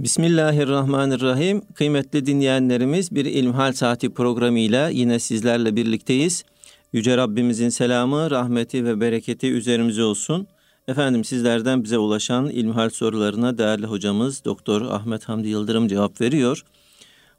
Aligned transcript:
Bismillahirrahmanirrahim. 0.00 1.62
Kıymetli 1.74 2.26
dinleyenlerimiz 2.26 3.14
bir 3.14 3.24
İlmihal 3.24 3.72
Saati 3.72 4.14
programıyla 4.14 4.88
yine 4.88 5.18
sizlerle 5.18 5.76
birlikteyiz. 5.76 6.44
Yüce 6.92 7.16
Rabbimizin 7.16 7.68
selamı, 7.68 8.30
rahmeti 8.30 8.84
ve 8.84 9.00
bereketi 9.00 9.50
üzerimize 9.50 10.02
olsun. 10.02 10.46
Efendim 10.88 11.24
sizlerden 11.24 11.84
bize 11.84 11.98
ulaşan 11.98 12.50
ilmihal 12.50 12.90
sorularına 12.90 13.58
değerli 13.58 13.86
hocamız 13.86 14.44
Doktor 14.44 14.82
Ahmet 14.82 15.28
Hamdi 15.28 15.48
Yıldırım 15.48 15.88
cevap 15.88 16.20
veriyor. 16.20 16.64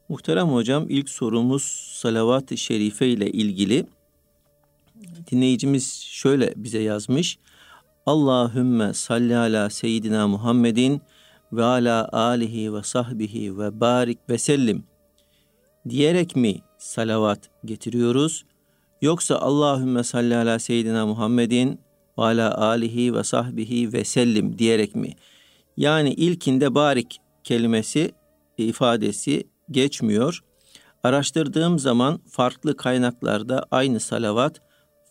Muhterem 0.10 0.48
hocam 0.48 0.86
ilk 0.90 1.10
sorumuz 1.10 1.64
salavat-ı 1.94 2.58
şerife 2.58 3.08
ile 3.08 3.32
ilgili. 3.32 3.86
Dinleyicimiz 5.32 5.94
şöyle 6.02 6.54
bize 6.56 6.80
yazmış. 6.80 7.38
Allahümme 8.06 8.94
salli 8.94 9.38
ala 9.38 9.70
seyyidina 9.70 10.28
Muhammedin 10.28 11.02
ve 11.54 11.64
ala 11.64 12.10
alihi 12.12 12.74
ve 12.74 12.84
sahbihi 12.84 13.60
ve 13.60 13.80
barik 13.80 14.20
ve 14.30 14.38
sellim 14.38 14.84
diyerek 15.90 16.36
mi 16.36 16.56
salavat 16.78 17.50
getiriyoruz? 17.66 18.46
Yoksa 19.02 19.36
Allahümme 19.36 20.04
salli 20.04 20.36
ala 20.36 20.60
seyyidina 20.60 21.06
Muhammedin 21.06 21.80
ve 22.18 22.24
ala 22.24 22.58
alihi 22.58 23.14
ve 23.14 23.24
sahbihi 23.24 23.94
ve 23.94 24.04
sellim 24.04 24.58
diyerek 24.58 24.96
mi? 24.96 25.10
Yani 25.78 26.14
ilkinde 26.14 26.76
barik 26.76 27.18
kelimesi 27.44 28.12
ifadesi 28.58 29.48
geçmiyor. 29.72 30.44
Araştırdığım 31.04 31.80
zaman 31.80 32.20
farklı 32.30 32.78
kaynaklarda 32.78 33.66
aynı 33.72 34.00
salavat 34.00 34.62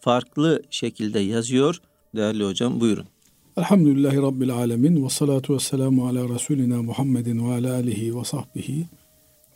farklı 0.00 0.62
şekilde 0.70 1.20
yazıyor. 1.20 1.80
Değerli 2.16 2.44
hocam 2.44 2.80
buyurun. 2.80 3.13
Elhamdülillahi 3.56 4.16
Rabbil 4.16 4.50
Alemin 4.50 5.04
ve 5.04 5.08
salatu 5.08 5.54
ve 5.54 5.58
selamu 5.58 6.06
ala 6.06 6.28
Resulina 6.28 6.82
Muhammedin 6.82 7.48
ve 7.48 7.52
ala 7.54 7.74
alihi 7.74 8.18
ve 8.18 8.24
sahbihi 8.24 8.86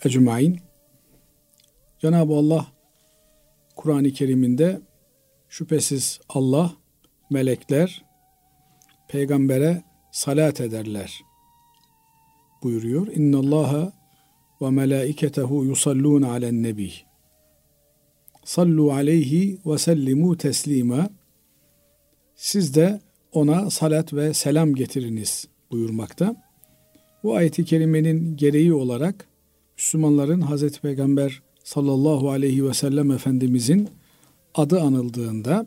ecmain. 0.05 0.61
Cenab-ı 2.03 2.33
Allah 2.33 2.67
Kur'an-ı 3.77 4.11
Kerim'inde 4.11 4.81
şüphesiz 5.49 6.21
Allah, 6.29 6.73
melekler, 7.31 8.05
peygambere 9.09 9.83
salat 10.13 10.61
ederler 10.61 11.21
buyuruyor. 12.63 13.07
İnna 13.07 13.39
Allaha 13.39 13.93
ve 14.63 14.71
melaiketehu 14.71 15.65
yusallun 15.65 16.23
alen 16.23 16.63
nebi. 16.63 16.93
Sallu 18.45 18.93
aleyhi 18.93 19.61
ve 19.67 19.79
sellimu 19.79 20.37
teslima. 20.37 21.11
Siz 22.37 22.75
de 22.75 23.08
ona 23.33 23.71
salat 23.71 24.15
ve 24.15 24.35
selam 24.35 24.75
getiriniz 24.75 25.49
buyurmakta. 25.71 26.37
Bu 27.23 27.37
ayeti 27.37 27.65
kerimenin 27.65 28.37
gereği 28.37 28.75
olarak 28.75 29.29
Müslümanların 29.77 30.41
Hazreti 30.41 30.81
Peygamber 30.81 31.43
sallallahu 31.65 32.31
aleyhi 32.31 32.69
ve 32.69 32.75
sellem 32.75 33.11
Efendimizin 33.11 33.89
adı 34.55 34.81
anıldığında 34.81 35.67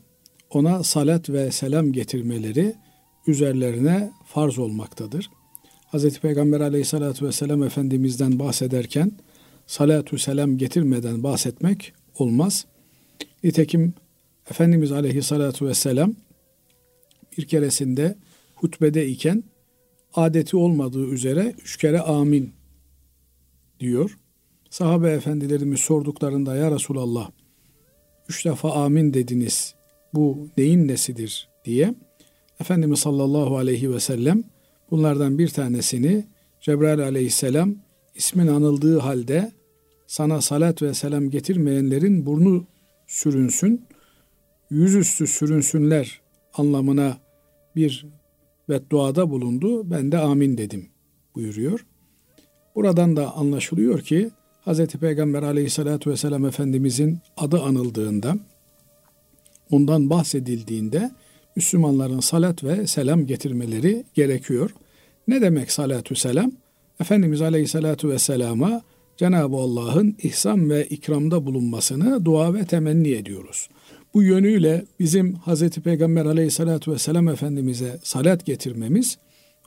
ona 0.49 0.83
salat 0.83 1.29
ve 1.29 1.51
selam 1.51 1.91
getirmeleri 1.91 2.75
üzerlerine 3.27 4.11
farz 4.25 4.59
olmaktadır. 4.59 5.29
Hazreti 5.87 6.21
Peygamber 6.21 6.61
aleyhissalatü 6.61 7.25
vesselam 7.25 7.63
Efendimiz'den 7.63 8.39
bahsederken 8.39 9.11
salatu 9.67 10.17
selam 10.17 10.57
getirmeden 10.57 11.23
bahsetmek 11.23 11.93
olmaz. 12.19 12.65
Nitekim 13.43 13.93
Efendimiz 14.49 14.91
aleyhissalatu 14.91 15.65
vesselam 15.65 16.15
bir 17.37 17.45
keresinde 17.45 18.17
hutbede 18.55 19.07
iken 19.07 19.43
adeti 20.13 20.57
olmadığı 20.57 21.05
üzere 21.05 21.55
üç 21.63 21.77
kere 21.77 21.99
amin 21.99 22.53
diyor. 23.79 24.17
Sahabe 24.69 25.11
efendilerimiz 25.11 25.79
sorduklarında 25.79 26.55
ya 26.55 26.71
Resulallah 26.71 27.31
üç 28.29 28.45
defa 28.45 28.71
amin 28.71 29.13
dediniz. 29.13 29.75
Bu 30.13 30.47
neyin 30.57 30.87
nesidir? 30.87 31.47
diye. 31.65 31.95
Efendimiz 32.59 32.99
sallallahu 32.99 33.57
aleyhi 33.57 33.93
ve 33.93 33.99
sellem 33.99 34.43
bunlardan 34.91 35.37
bir 35.37 35.49
tanesini 35.49 36.25
Cebrail 36.61 36.99
aleyhisselam 36.99 37.75
ismin 38.15 38.47
anıldığı 38.47 38.99
halde 38.99 39.51
sana 40.07 40.41
salat 40.41 40.81
ve 40.81 40.93
selam 40.93 41.29
getirmeyenlerin 41.29 42.25
burnu 42.25 42.65
sürünsün, 43.07 43.85
yüzüstü 44.69 45.27
sürünsünler 45.27 46.21
anlamına 46.53 47.17
bir 47.75 48.05
bedduada 48.69 49.29
bulundu. 49.29 49.91
Ben 49.91 50.11
de 50.11 50.17
amin 50.17 50.57
dedim 50.57 50.89
buyuruyor. 51.35 51.85
Buradan 52.75 53.15
da 53.15 53.35
anlaşılıyor 53.35 54.01
ki 54.01 54.31
Hz. 54.65 54.85
Peygamber 54.85 55.43
aleyhissalatü 55.43 56.11
vesselam 56.11 56.45
Efendimizin 56.45 57.19
adı 57.37 57.61
anıldığında, 57.61 58.35
ondan 59.71 60.09
bahsedildiğinde 60.09 61.11
Müslümanların 61.55 62.19
salat 62.19 62.63
ve 62.63 62.87
selam 62.87 63.25
getirmeleri 63.25 64.03
gerekiyor. 64.13 64.71
Ne 65.27 65.41
demek 65.41 65.71
salatü 65.71 66.15
selam? 66.15 66.51
Efendimiz 66.99 67.41
aleyhissalatü 67.41 68.09
vesselama 68.09 68.81
Cenab-ı 69.17 69.55
Allah'ın 69.55 70.15
ihsan 70.23 70.69
ve 70.69 70.85
ikramda 70.85 71.45
bulunmasını 71.45 72.25
dua 72.25 72.53
ve 72.53 72.65
temenni 72.65 73.11
ediyoruz. 73.11 73.69
Bu 74.13 74.23
yönüyle 74.23 74.85
bizim 74.99 75.35
Hz. 75.35 75.69
Peygamber 75.69 76.25
aleyhissalatü 76.25 76.91
vesselam 76.91 77.27
Efendimiz'e 77.27 77.99
salat 78.03 78.45
getirmemiz 78.45 79.17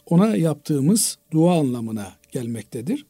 ona 0.07 0.37
yaptığımız 0.37 1.19
dua 1.33 1.59
anlamına 1.61 2.13
gelmektedir. 2.33 3.07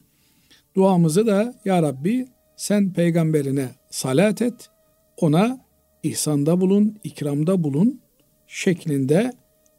Duamızı 0.77 1.27
da 1.27 1.55
Ya 1.65 1.83
Rabbi 1.83 2.27
sen 2.57 2.93
peygamberine 2.93 3.69
salat 3.91 4.43
et, 4.43 4.71
ona 5.17 5.65
ihsanda 6.03 6.61
bulun, 6.61 6.99
ikramda 7.05 7.65
bulun 7.65 8.01
şeklinde 8.47 9.33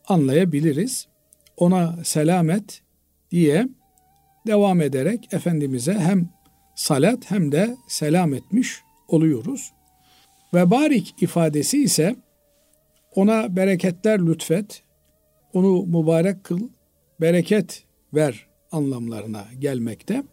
anlayabiliriz. 0.08 1.08
Ona 1.58 1.96
selam 2.04 2.50
et 2.50 2.82
diye 3.32 3.68
devam 4.48 4.82
ederek 4.82 5.34
Efendimiz'e 5.34 5.94
hem 5.94 6.30
salat 6.76 7.32
hem 7.32 7.52
de 7.52 7.76
selam 7.88 8.34
etmiş 8.34 8.82
oluyoruz. 9.08 9.72
Ve 10.56 10.72
barik 10.72 11.16
ifadesi 11.22 11.84
ise 11.84 12.16
ona 13.16 13.56
bereketler 13.56 14.20
lütfet, 14.20 14.84
onu 15.54 15.86
mübarek 15.86 16.44
kıl, 16.44 16.70
bereket 17.22 17.84
ver 18.14 18.48
anlamlarına 18.72 19.46
gelmekte. 19.60 20.24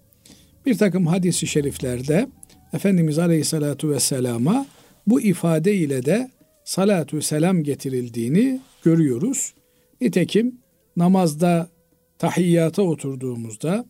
Bir 0.66 0.78
takım 0.78 1.06
hadisi 1.06 1.47
şeriflerde 1.47 2.28
Efendimiz 2.72 3.19
Aleyhisselatü 3.19 3.91
Vesselam'a 3.91 4.66
bu 5.06 5.21
ifade 5.21 5.75
ile 5.75 6.05
de 6.05 6.31
salatü 6.65 7.22
selam 7.22 7.62
getirildiğini 7.62 8.60
görüyoruz. 8.84 9.54
Nitekim 10.00 10.60
namazda 10.97 11.69
tahiyyata 12.19 12.83
oturduğumuzda 12.83 13.84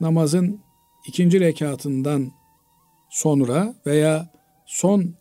namazın 0.00 0.60
ikinci 1.08 1.40
rekatından 1.40 2.32
sonra 3.10 3.74
veya 3.86 4.32
son 4.66 5.14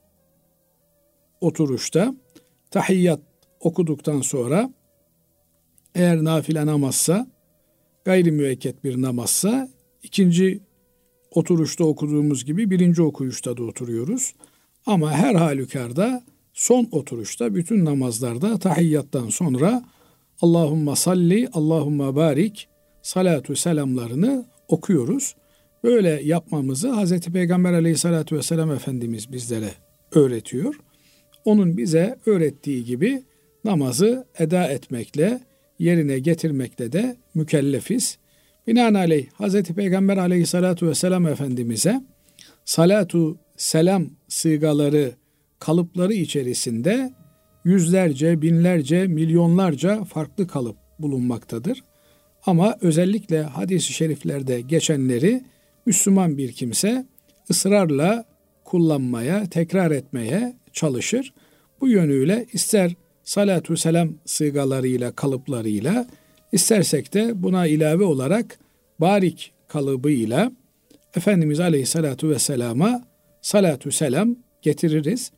oturuşta 1.46 2.16
tahiyyat 2.72 3.20
okuduktan 3.60 4.22
sonra 4.22 4.70
eğer 5.96 6.24
nafile 6.24 6.66
namazsa 6.66 7.28
gayri 8.06 8.32
müekket 8.32 8.84
bir 8.84 9.02
namazsa 9.02 9.70
ikinci 10.04 10.60
oturuşta 11.32 11.84
okuduğumuz 11.84 12.46
gibi 12.46 12.70
birinci 12.70 13.02
okuyuşta 13.02 13.58
da 13.58 13.64
oturuyoruz. 13.64 14.34
Ama 14.86 15.12
her 15.12 15.36
halükarda 15.36 16.24
son 16.54 16.88
oturuşta 16.92 17.56
bütün 17.56 17.86
namazlarda 17.86 18.58
tahiyyattan 18.58 19.30
sonra 19.30 19.84
Allahumma 20.42 20.96
salli, 20.96 21.50
Allahumma 21.54 22.16
barik 22.16 22.68
salatu 23.02 23.56
selamlarını 23.56 24.46
okuyoruz. 24.68 25.36
Böyle 25.84 26.22
yapmamızı 26.24 27.04
Hz. 27.04 27.20
Peygamber 27.20 27.74
aleyhissalatü 27.74 28.38
vesselam 28.38 28.72
Efendimiz 28.72 29.32
bizlere 29.32 29.72
öğretiyor 30.12 30.76
onun 31.46 31.78
bize 31.78 32.20
öğrettiği 32.26 32.86
gibi 32.86 33.24
namazı 33.64 34.26
eda 34.40 34.68
etmekle, 34.68 35.40
yerine 35.80 36.20
getirmekle 36.20 36.92
de 36.92 37.16
mükellefiz. 37.36 38.18
Binaenaleyh 38.68 39.28
Hz. 39.40 39.64
Peygamber 39.64 40.18
aleyhissalatu 40.18 40.88
vesselam 40.88 41.28
Efendimiz'e 41.28 42.02
salatu 42.66 43.38
selam 43.58 44.10
sıygaları, 44.28 45.12
kalıpları 45.60 46.14
içerisinde 46.14 47.14
yüzlerce, 47.66 48.42
binlerce, 48.42 49.08
milyonlarca 49.08 50.04
farklı 50.04 50.48
kalıp 50.48 50.78
bulunmaktadır. 51.00 51.84
Ama 52.46 52.78
özellikle 52.82 53.42
hadis-i 53.42 53.94
şeriflerde 53.94 54.62
geçenleri 54.62 55.44
Müslüman 55.86 56.38
bir 56.38 56.52
kimse 56.52 57.06
ısrarla 57.50 58.26
kullanmaya, 58.64 59.50
tekrar 59.50 59.92
etmeye 59.92 60.56
çalışır. 60.76 61.34
Bu 61.82 61.88
yönüyle 61.88 62.46
ister 62.54 62.96
salatu 63.24 63.78
selam 63.78 64.10
sıygalarıyla, 64.26 65.12
kalıplarıyla 65.12 66.08
istersek 66.52 67.14
de 67.14 67.44
buna 67.44 67.68
ilave 67.68 68.04
olarak 68.04 68.60
barik 69.00 69.52
kalıbıyla 69.68 70.52
Efendimiz 71.16 71.60
Aleyhisselatü 71.60 72.30
Vesselam'a 72.30 73.04
salatu 73.42 73.92
selam 73.92 74.36
getiririz. 74.62 75.32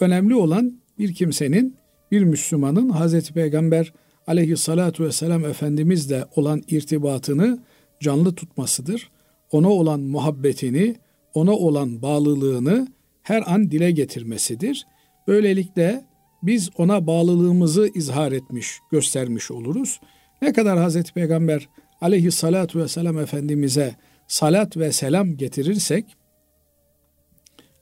Önemli 0.00 0.34
olan 0.34 0.80
bir 0.98 1.14
kimsenin, 1.14 1.76
bir 2.10 2.24
Müslümanın 2.24 2.88
Hazreti 2.88 3.32
Peygamber 3.32 3.92
Aleyhisselatü 4.26 5.04
Vesselam 5.04 5.44
Efendimizle 5.44 6.24
olan 6.36 6.62
irtibatını 6.68 7.58
canlı 8.00 8.34
tutmasıdır. 8.34 9.10
Ona 9.52 9.68
olan 9.68 10.00
muhabbetini, 10.00 10.96
ona 11.34 11.52
olan 11.52 12.02
bağlılığını 12.02 12.88
her 13.22 13.42
an 13.46 13.70
dile 13.70 13.90
getirmesidir. 13.90 14.86
Böylelikle 15.26 16.04
biz 16.42 16.70
ona 16.76 17.06
bağlılığımızı 17.06 17.90
izhar 17.94 18.32
etmiş, 18.32 18.78
göstermiş 18.90 19.50
oluruz. 19.50 20.00
Ne 20.42 20.52
kadar 20.52 20.78
Hazreti 20.78 21.12
Peygamber 21.12 21.68
aleyhissalatu 22.00 22.78
vesselam 22.78 23.18
Efendimiz'e 23.18 23.96
salat 24.28 24.76
ve 24.76 24.92
selam 24.92 25.36
getirirsek, 25.36 26.16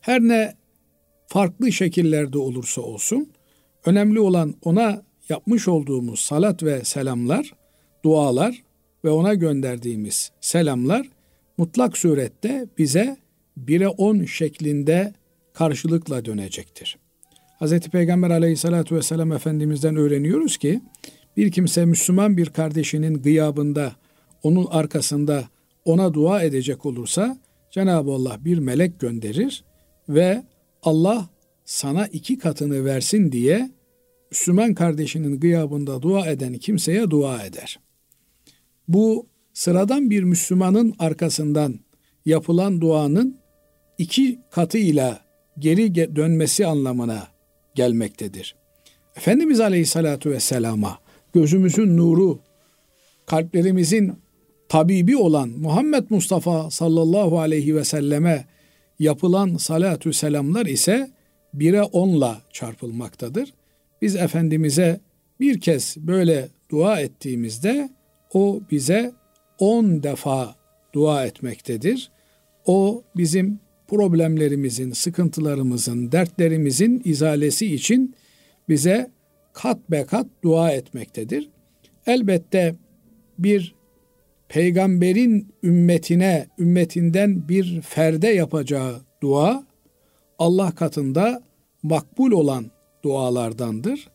her 0.01 0.21
ne 0.21 0.55
farklı 1.27 1.73
şekillerde 1.73 2.39
olursa 2.39 2.81
olsun, 2.81 3.33
önemli 3.87 4.21
olan 4.21 4.55
ona 4.63 5.03
yapmış 5.29 5.69
olduğumuz 5.69 6.21
salat 6.21 6.63
ve 6.63 6.85
selamlar, 6.85 7.53
dualar 8.05 8.63
ve 9.05 9.11
ona 9.11 9.35
gönderdiğimiz 9.35 10.33
selamlar 10.41 11.09
mutlak 11.57 11.99
surette 11.99 12.67
bize 12.79 13.17
bire 13.57 13.89
on 13.89 14.25
şeklinde 14.25 15.13
karşılıkla 15.59 16.25
dönecektir. 16.25 16.99
Hz. 17.61 17.81
Peygamber 17.81 18.31
aleyhissalatü 18.31 18.97
vesselam 18.97 19.33
Efendimiz'den 19.33 19.97
öğreniyoruz 19.97 20.57
ki 20.57 20.81
bir 21.37 21.51
kimse 21.53 21.85
Müslüman 21.85 22.37
bir 22.37 22.47
kardeşinin 22.47 23.15
gıyabında 23.23 23.93
onun 24.43 24.67
arkasında 24.71 25.49
ona 25.85 26.15
dua 26.15 26.43
edecek 26.43 26.87
olursa 26.87 27.39
Cenab-ı 27.71 28.11
Allah 28.11 28.39
bir 28.45 28.59
melek 28.59 29.01
gönderir 29.01 29.65
ve 30.09 30.43
Allah 30.83 31.29
sana 31.65 32.07
iki 32.07 32.39
katını 32.39 32.85
versin 32.85 33.33
diye 33.33 33.71
Müslüman 34.31 34.75
kardeşinin 34.75 35.41
gıyabında 35.41 36.03
dua 36.03 36.27
eden 36.27 36.55
kimseye 36.55 37.11
dua 37.11 37.45
eder. 37.45 37.81
Bu 38.89 39.27
sıradan 39.53 40.11
bir 40.11 40.23
Müslümanın 40.23 40.95
arkasından 40.99 41.81
yapılan 42.27 42.81
duanın 42.81 43.39
iki 43.99 44.41
katıyla 44.51 45.28
geri 45.59 46.17
dönmesi 46.17 46.67
anlamına 46.67 47.29
gelmektedir. 47.75 48.55
Efendimiz 49.17 49.61
Aleyhisselatü 49.61 50.31
Vesselam'a 50.31 50.99
gözümüzün 51.33 51.97
nuru, 51.97 52.41
kalplerimizin 53.27 54.13
tabibi 54.69 55.17
olan 55.17 55.49
Muhammed 55.49 56.05
Mustafa 56.11 56.71
sallallahu 56.71 57.41
aleyhi 57.41 57.77
ve 57.77 57.85
selleme 57.85 58.47
yapılan 58.99 59.57
salatü 59.57 60.13
selamlar 60.13 60.67
ise 60.67 61.11
bire 61.55 61.83
onla 61.83 62.43
çarpılmaktadır. 62.53 63.53
Biz 64.03 64.17
Efendimiz'e 64.17 65.01
bir 65.41 65.61
kez 65.61 65.97
böyle 65.99 66.49
dua 66.71 67.01
ettiğimizde 67.01 67.91
o 68.35 68.61
bize 68.71 69.13
on 69.59 70.03
defa 70.03 70.55
dua 70.93 71.27
etmektedir. 71.27 72.11
O 72.67 73.03
bizim 73.17 73.61
problemlerimizin, 73.89 74.93
sıkıntılarımızın, 74.93 76.13
dertlerimizin 76.13 77.03
izalesi 77.05 77.75
için 77.75 78.15
bize 78.69 79.11
kat 79.53 79.91
be 79.91 80.05
kat 80.07 80.27
dua 80.45 80.71
etmektedir. 80.71 81.49
Elbette 82.07 82.75
bir 83.39 83.75
peygamberin 84.49 85.55
ümmetine, 85.63 86.47
ümmetinden 86.59 87.49
bir 87.49 87.81
ferde 87.81 88.29
yapacağı 88.29 89.01
dua 89.23 89.67
Allah 90.39 90.71
katında 90.71 91.43
makbul 91.83 92.33
olan 92.33 92.71
dualardandır. 93.05 94.09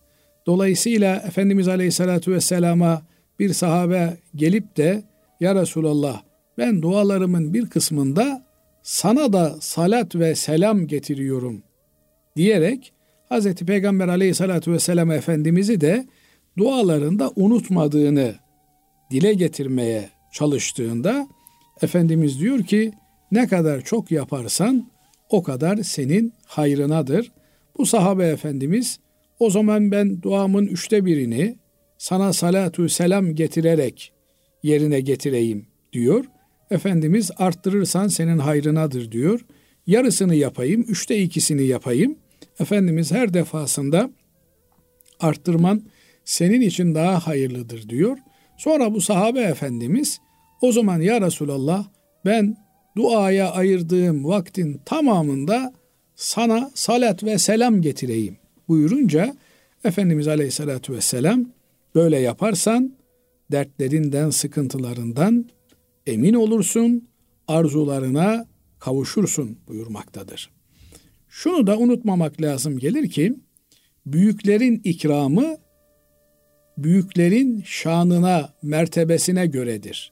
Dolayısıyla 0.45 1.15
Efendimiz 1.15 1.67
Aleyhisselatü 1.67 2.31
Vesselam'a 2.31 3.01
bir 3.39 3.53
sahabe 3.53 4.17
gelip 4.35 4.77
de 4.77 5.03
Ya 5.39 5.55
Resulallah 5.55 6.21
ben 6.57 6.81
dualarımın 6.81 7.53
bir 7.53 7.69
kısmında 7.69 8.42
sana 8.83 9.33
da 9.33 9.55
salat 9.61 10.15
ve 10.15 10.35
selam 10.35 10.87
getiriyorum 10.87 11.63
diyerek 12.35 12.93
Hz. 13.31 13.53
Peygamber 13.55 14.07
aleyhissalatü 14.07 14.71
vesselam 14.71 15.11
Efendimiz'i 15.11 15.81
de 15.81 16.07
dualarında 16.57 17.31
unutmadığını 17.35 18.35
dile 19.11 19.33
getirmeye 19.33 20.09
çalıştığında 20.33 21.27
Efendimiz 21.81 22.39
diyor 22.39 22.63
ki 22.63 22.93
ne 23.31 23.47
kadar 23.47 23.81
çok 23.81 24.11
yaparsan 24.11 24.89
o 25.29 25.43
kadar 25.43 25.77
senin 25.77 26.33
hayrınadır. 26.45 27.31
Bu 27.77 27.85
sahabe 27.85 28.27
efendimiz 28.27 28.99
o 29.39 29.49
zaman 29.49 29.91
ben 29.91 30.21
duamın 30.21 30.65
üçte 30.65 31.05
birini 31.05 31.55
sana 31.97 32.33
salatu 32.33 32.89
selam 32.89 33.35
getirerek 33.35 34.13
yerine 34.63 35.01
getireyim 35.01 35.67
diyor. 35.93 36.25
Efendimiz 36.71 37.31
arttırırsan 37.37 38.07
senin 38.07 38.37
hayrınadır 38.37 39.11
diyor. 39.11 39.45
Yarısını 39.87 40.35
yapayım, 40.35 40.81
üçte 40.81 41.19
ikisini 41.19 41.63
yapayım. 41.63 42.15
Efendimiz 42.59 43.11
her 43.11 43.33
defasında 43.33 44.09
arttırman 45.19 45.83
senin 46.25 46.61
için 46.61 46.95
daha 46.95 47.27
hayırlıdır 47.27 47.89
diyor. 47.89 48.17
Sonra 48.57 48.93
bu 48.93 49.01
sahabe 49.01 49.39
efendimiz 49.41 50.19
o 50.61 50.71
zaman 50.71 51.01
ya 51.01 51.21
Resulallah 51.21 51.85
ben 52.25 52.57
duaya 52.97 53.51
ayırdığım 53.51 54.25
vaktin 54.25 54.81
tamamında 54.85 55.73
sana 56.15 56.71
salat 56.73 57.23
ve 57.23 57.37
selam 57.37 57.81
getireyim 57.81 58.37
buyurunca 58.67 59.35
Efendimiz 59.83 60.27
Aleyhisselatü 60.27 60.93
Vesselam 60.93 61.45
böyle 61.95 62.19
yaparsan 62.19 62.93
dertlerinden, 63.51 64.29
sıkıntılarından 64.29 65.45
emin 66.07 66.33
olursun, 66.33 67.07
arzularına 67.47 68.45
kavuşursun 68.79 69.57
buyurmaktadır. 69.67 70.49
Şunu 71.29 71.67
da 71.67 71.77
unutmamak 71.77 72.41
lazım 72.41 72.79
gelir 72.79 73.09
ki 73.09 73.35
büyüklerin 74.05 74.81
ikramı 74.83 75.57
büyüklerin 76.77 77.63
şanına, 77.65 78.53
mertebesine 78.61 79.45
göredir. 79.45 80.11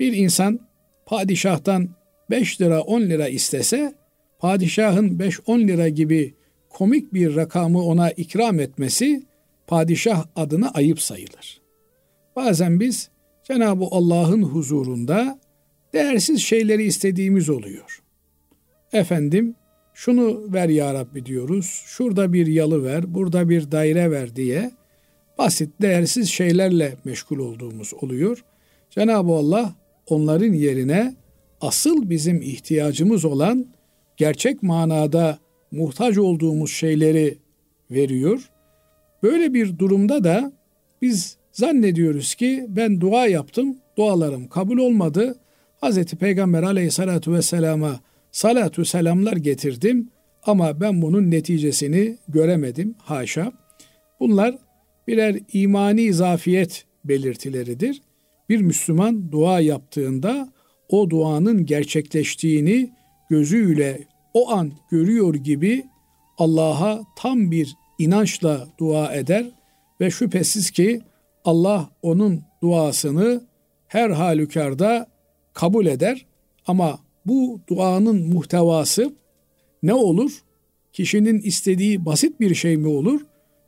Bir 0.00 0.12
insan 0.12 0.60
padişahtan 1.06 1.88
5 2.30 2.60
lira 2.60 2.80
10 2.80 3.00
lira 3.00 3.28
istese 3.28 3.94
padişahın 4.38 5.18
5-10 5.18 5.68
lira 5.68 5.88
gibi 5.88 6.34
komik 6.68 7.14
bir 7.14 7.36
rakamı 7.36 7.82
ona 7.82 8.10
ikram 8.10 8.60
etmesi 8.60 9.22
padişah 9.66 10.26
adına 10.36 10.70
ayıp 10.70 11.00
sayılır. 11.00 11.60
Bazen 12.36 12.80
biz 12.80 13.10
Cenab-ı 13.48 13.84
Allah'ın 13.90 14.42
huzurunda 14.42 15.38
değersiz 15.92 16.42
şeyleri 16.42 16.84
istediğimiz 16.84 17.50
oluyor. 17.50 18.02
Efendim 18.92 19.54
şunu 19.94 20.52
ver 20.52 20.68
ya 20.68 20.94
Rabbi 20.94 21.26
diyoruz. 21.26 21.82
Şurada 21.86 22.32
bir 22.32 22.46
yalı 22.46 22.84
ver, 22.84 23.14
burada 23.14 23.48
bir 23.48 23.70
daire 23.72 24.10
ver 24.10 24.36
diye 24.36 24.70
basit, 25.38 25.70
değersiz 25.82 26.28
şeylerle 26.28 26.96
meşgul 27.04 27.38
olduğumuz 27.38 27.94
oluyor. 27.94 28.44
Cenab-ı 28.90 29.32
Allah 29.32 29.74
onların 30.06 30.52
yerine 30.52 31.14
asıl 31.60 32.10
bizim 32.10 32.42
ihtiyacımız 32.42 33.24
olan 33.24 33.66
gerçek 34.16 34.62
manada 34.62 35.38
muhtaç 35.70 36.18
olduğumuz 36.18 36.72
şeyleri 36.72 37.38
veriyor. 37.90 38.50
Böyle 39.22 39.54
bir 39.54 39.78
durumda 39.78 40.24
da 40.24 40.52
biz 41.02 41.37
zannediyoruz 41.58 42.34
ki 42.34 42.66
ben 42.68 43.00
dua 43.00 43.26
yaptım, 43.26 43.76
dualarım 43.96 44.48
kabul 44.48 44.78
olmadı. 44.78 45.38
Hz. 45.82 46.04
Peygamber 46.04 46.62
aleyhissalatu 46.62 47.32
vesselama 47.32 48.00
salatu 48.32 48.84
selamlar 48.84 49.36
getirdim 49.36 50.08
ama 50.42 50.80
ben 50.80 51.02
bunun 51.02 51.30
neticesini 51.30 52.16
göremedim. 52.28 52.94
Haşa. 52.98 53.52
Bunlar 54.20 54.58
birer 55.08 55.36
imani 55.52 56.12
zafiyet 56.12 56.84
belirtileridir. 57.04 58.02
Bir 58.48 58.60
Müslüman 58.60 59.32
dua 59.32 59.60
yaptığında 59.60 60.52
o 60.88 61.10
duanın 61.10 61.66
gerçekleştiğini 61.66 62.90
gözüyle 63.30 64.00
o 64.34 64.50
an 64.50 64.72
görüyor 64.90 65.34
gibi 65.34 65.84
Allah'a 66.38 67.00
tam 67.16 67.50
bir 67.50 67.74
inançla 67.98 68.68
dua 68.78 69.14
eder 69.14 69.46
ve 70.00 70.10
şüphesiz 70.10 70.70
ki 70.70 71.00
Allah 71.48 71.90
onun 72.02 72.42
duasını 72.62 73.40
her 73.86 74.10
halükarda 74.10 75.06
kabul 75.52 75.86
eder 75.86 76.26
ama 76.66 76.98
bu 77.26 77.60
duanın 77.68 78.28
muhtevası 78.32 79.12
ne 79.82 79.94
olur? 79.94 80.42
Kişinin 80.92 81.40
istediği 81.40 82.04
basit 82.04 82.40
bir 82.40 82.54
şey 82.54 82.76
mi 82.76 82.88
olur? 82.88 83.20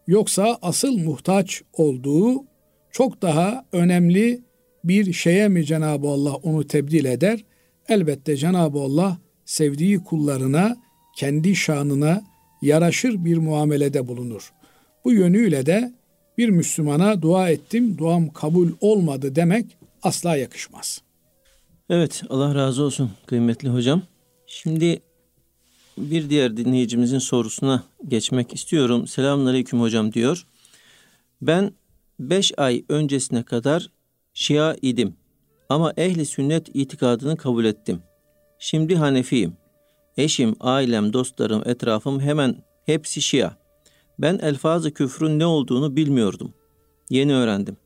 Yoksa 0.07 0.59
asıl 0.63 0.99
muhtaç 0.99 1.63
olduğu 1.73 2.45
çok 2.91 3.23
daha 3.23 3.65
önemli 3.73 4.41
bir 4.85 5.13
şeye 5.13 5.49
mi 5.49 5.65
Cenab-ı 5.65 6.09
Allah 6.09 6.35
onu 6.35 6.67
tebdil 6.67 7.05
eder? 7.05 7.45
Elbette 7.89 8.37
Cenab-ı 8.37 8.79
Allah 8.79 9.19
sevdiği 9.45 10.05
kullarına 10.05 10.77
kendi 11.17 11.57
şanına 11.57 12.23
yaraşır 12.63 13.25
bir 13.25 13.39
muamelede 13.39 14.09
bulunur. 14.09 14.53
Bu 15.05 15.13
yönüyle 15.13 15.67
de 15.67 16.00
bir 16.41 16.49
Müslümana 16.49 17.23
dua 17.23 17.51
ettim, 17.51 17.99
duam 17.99 18.29
kabul 18.33 18.69
olmadı 18.81 19.37
demek 19.37 19.67
asla 20.03 20.37
yakışmaz. 20.37 21.03
Evet, 21.91 22.23
Allah 22.29 22.55
razı 22.55 22.83
olsun 22.83 23.11
kıymetli 23.27 23.69
hocam. 23.69 24.03
Şimdi 24.47 25.03
bir 25.99 26.31
diğer 26.31 26.57
dinleyicimizin 26.57 27.19
sorusuna 27.19 27.83
geçmek 28.09 28.55
istiyorum. 28.55 29.07
Selamünaleyküm 29.07 29.81
hocam 29.81 30.13
diyor. 30.13 30.47
Ben 31.43 31.73
5 32.21 32.53
ay 32.57 32.85
öncesine 32.89 33.43
kadar 33.43 33.91
Şia 34.35 34.77
idim 34.83 35.15
ama 35.69 35.93
ehli 35.97 36.27
sünnet 36.27 36.69
itikadını 36.75 37.37
kabul 37.37 37.65
ettim. 37.65 38.03
Şimdi 38.59 38.97
Hanefiyim. 38.97 39.53
Eşim, 40.17 40.57
ailem, 40.61 41.13
dostlarım, 41.13 41.63
etrafım 41.69 42.21
hemen 42.21 42.57
hepsi 42.87 43.23
Şia. 43.23 43.60
Ben 44.21 44.39
elfazı 44.43 44.91
küfrün 44.91 45.39
ne 45.39 45.47
olduğunu 45.47 45.97
bilmiyordum. 45.97 46.55
Yeni 47.11 47.35
öğrendim. 47.35 47.77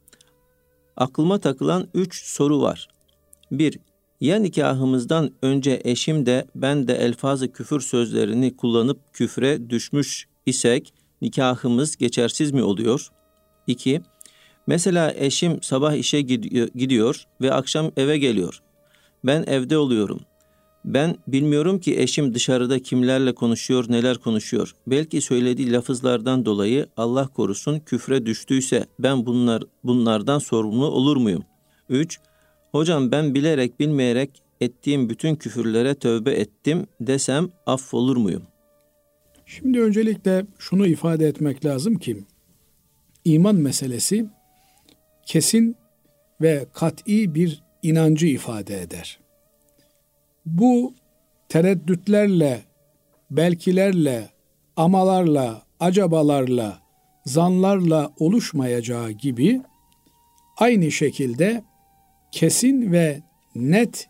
Aklıma 0.96 1.38
takılan 1.38 1.88
üç 1.94 2.24
soru 2.24 2.60
var. 2.60 2.88
1. 3.50 3.78
Ya 4.20 4.36
nikahımızdan 4.36 5.30
önce 5.42 5.80
eşim 5.84 6.26
de 6.26 6.46
ben 6.54 6.88
de 6.88 6.94
elfazı 6.94 7.52
küfür 7.52 7.80
sözlerini 7.80 8.56
kullanıp 8.56 8.98
küfre 9.12 9.70
düşmüş 9.70 10.26
isek 10.46 10.94
nikahımız 11.22 11.96
geçersiz 11.96 12.52
mi 12.52 12.62
oluyor? 12.62 13.08
2. 13.66 14.02
Mesela 14.66 15.14
eşim 15.16 15.62
sabah 15.62 15.94
işe 15.94 16.20
gidiyor 16.74 17.24
ve 17.40 17.52
akşam 17.52 17.90
eve 17.96 18.18
geliyor. 18.18 18.62
Ben 19.24 19.44
evde 19.46 19.78
oluyorum. 19.78 20.20
Ben 20.84 21.16
bilmiyorum 21.26 21.80
ki 21.80 22.00
eşim 22.00 22.34
dışarıda 22.34 22.78
kimlerle 22.78 23.34
konuşuyor, 23.34 23.84
neler 23.88 24.18
konuşuyor. 24.18 24.74
Belki 24.86 25.20
söylediği 25.20 25.72
lafızlardan 25.72 26.44
dolayı 26.44 26.86
Allah 26.96 27.26
korusun 27.26 27.78
küfre 27.78 28.26
düştüyse 28.26 28.86
ben 28.98 29.26
bunlar 29.26 29.62
bunlardan 29.84 30.38
sorumlu 30.38 30.86
olur 30.86 31.16
muyum? 31.16 31.44
3. 31.88 32.20
Hocam 32.72 33.12
ben 33.12 33.34
bilerek 33.34 33.80
bilmeyerek 33.80 34.42
ettiğim 34.60 35.08
bütün 35.08 35.34
küfürlere 35.34 35.94
tövbe 35.94 36.32
ettim 36.32 36.86
desem 37.00 37.48
affolur 37.66 38.16
muyum? 38.16 38.42
Şimdi 39.46 39.80
öncelikle 39.80 40.46
şunu 40.58 40.86
ifade 40.86 41.26
etmek 41.26 41.64
lazım 41.64 41.98
ki 41.98 42.24
iman 43.24 43.54
meselesi 43.54 44.26
kesin 45.26 45.76
ve 46.40 46.66
kat'i 46.72 47.34
bir 47.34 47.62
inancı 47.82 48.26
ifade 48.26 48.82
eder. 48.82 49.23
Bu 50.46 50.94
tereddütlerle, 51.48 52.62
belkilerle, 53.30 54.28
amalarla, 54.76 55.62
acabalarla, 55.80 56.78
zanlarla 57.26 58.12
oluşmayacağı 58.18 59.10
gibi 59.10 59.60
aynı 60.56 60.90
şekilde 60.90 61.64
kesin 62.32 62.92
ve 62.92 63.22
net 63.54 64.08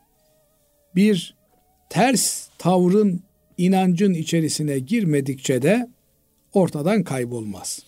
bir 0.94 1.34
ters 1.90 2.48
tavrın 2.58 3.20
inancın 3.58 4.14
içerisine 4.14 4.78
girmedikçe 4.78 5.62
de 5.62 5.88
ortadan 6.52 7.02
kaybolmaz. 7.02 7.82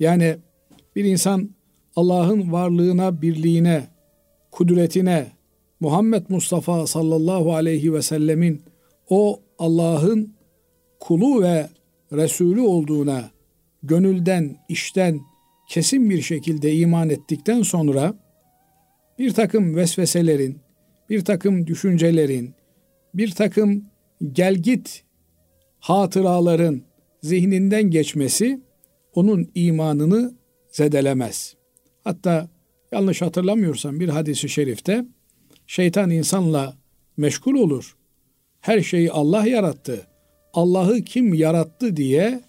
Yani 0.00 0.36
bir 0.96 1.04
insan 1.04 1.50
Allah'ın 1.96 2.52
varlığına, 2.52 3.22
birliğine, 3.22 3.86
kudretine, 4.50 5.26
Muhammed 5.82 6.22
Mustafa 6.28 6.86
sallallahu 6.86 7.54
aleyhi 7.54 7.92
ve 7.92 8.02
sellemin 8.02 8.62
o 9.08 9.40
Allah'ın 9.58 10.34
kulu 11.00 11.42
ve 11.42 11.68
Resulü 12.12 12.60
olduğuna 12.60 13.30
gönülden, 13.82 14.56
işten 14.68 15.20
kesin 15.68 16.10
bir 16.10 16.22
şekilde 16.22 16.74
iman 16.74 17.10
ettikten 17.10 17.62
sonra 17.62 18.14
bir 19.18 19.32
takım 19.34 19.76
vesveselerin, 19.76 20.58
bir 21.10 21.24
takım 21.24 21.66
düşüncelerin, 21.66 22.54
bir 23.14 23.30
takım 23.30 23.84
gelgit 24.32 25.04
hatıraların 25.80 26.82
zihninden 27.22 27.90
geçmesi 27.90 28.60
onun 29.14 29.50
imanını 29.54 30.34
zedelemez. 30.72 31.56
Hatta 32.04 32.48
yanlış 32.92 33.22
hatırlamıyorsam 33.22 34.00
bir 34.00 34.08
hadisi 34.08 34.48
şerifte 34.48 35.04
şeytan 35.72 36.10
insanla 36.10 36.76
meşgul 37.16 37.54
olur. 37.54 37.96
Her 38.60 38.80
şeyi 38.80 39.12
Allah 39.12 39.46
yarattı. 39.46 40.06
Allah'ı 40.54 41.00
kim 41.00 41.34
yarattı 41.34 41.96
diye 41.96 42.40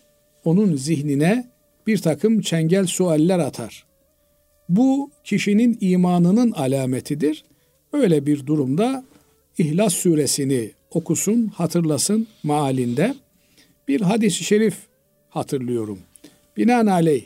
onun 0.46 0.75
zihnine 0.75 1.48
bir 1.88 1.98
takım 1.98 2.42
çengel 2.42 2.86
sualler 2.86 3.39
atar. 3.39 3.86
Bu 4.70 5.12
kişinin 5.24 5.77
imanının 5.82 6.51
alametidir. 6.51 7.44
Öyle 7.94 8.25
bir 8.25 8.46
durumda 8.46 9.03
İhlas 9.58 9.94
suresini 9.94 10.72
okusun, 10.92 11.48
hatırlasın 11.48 12.27
mealinde. 12.44 13.15
Bir 13.88 14.01
hadis-i 14.01 14.44
şerif 14.44 14.77
hatırlıyorum. 15.30 16.00
Binaenaleyh 16.58 17.24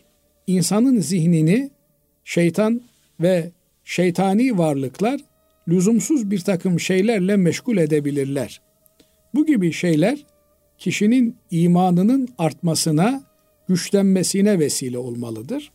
insanın 0.48 1.00
zihnini 1.00 1.70
şeytan 2.26 2.82
ve 3.20 3.52
şeytani 3.84 4.58
varlıklar 4.58 5.22
lüzumsuz 5.68 6.32
bir 6.32 6.40
takım 6.40 6.80
şeylerle 6.80 7.38
meşgul 7.38 7.78
edebilirler. 7.78 8.62
Bu 9.34 9.46
gibi 9.46 9.72
şeyler 9.72 10.26
kişinin 10.78 11.36
imanının 11.52 12.28
artmasına, 12.38 13.24
güçlenmesine 13.68 14.60
vesile 14.60 14.98
olmalıdır. 14.98 15.72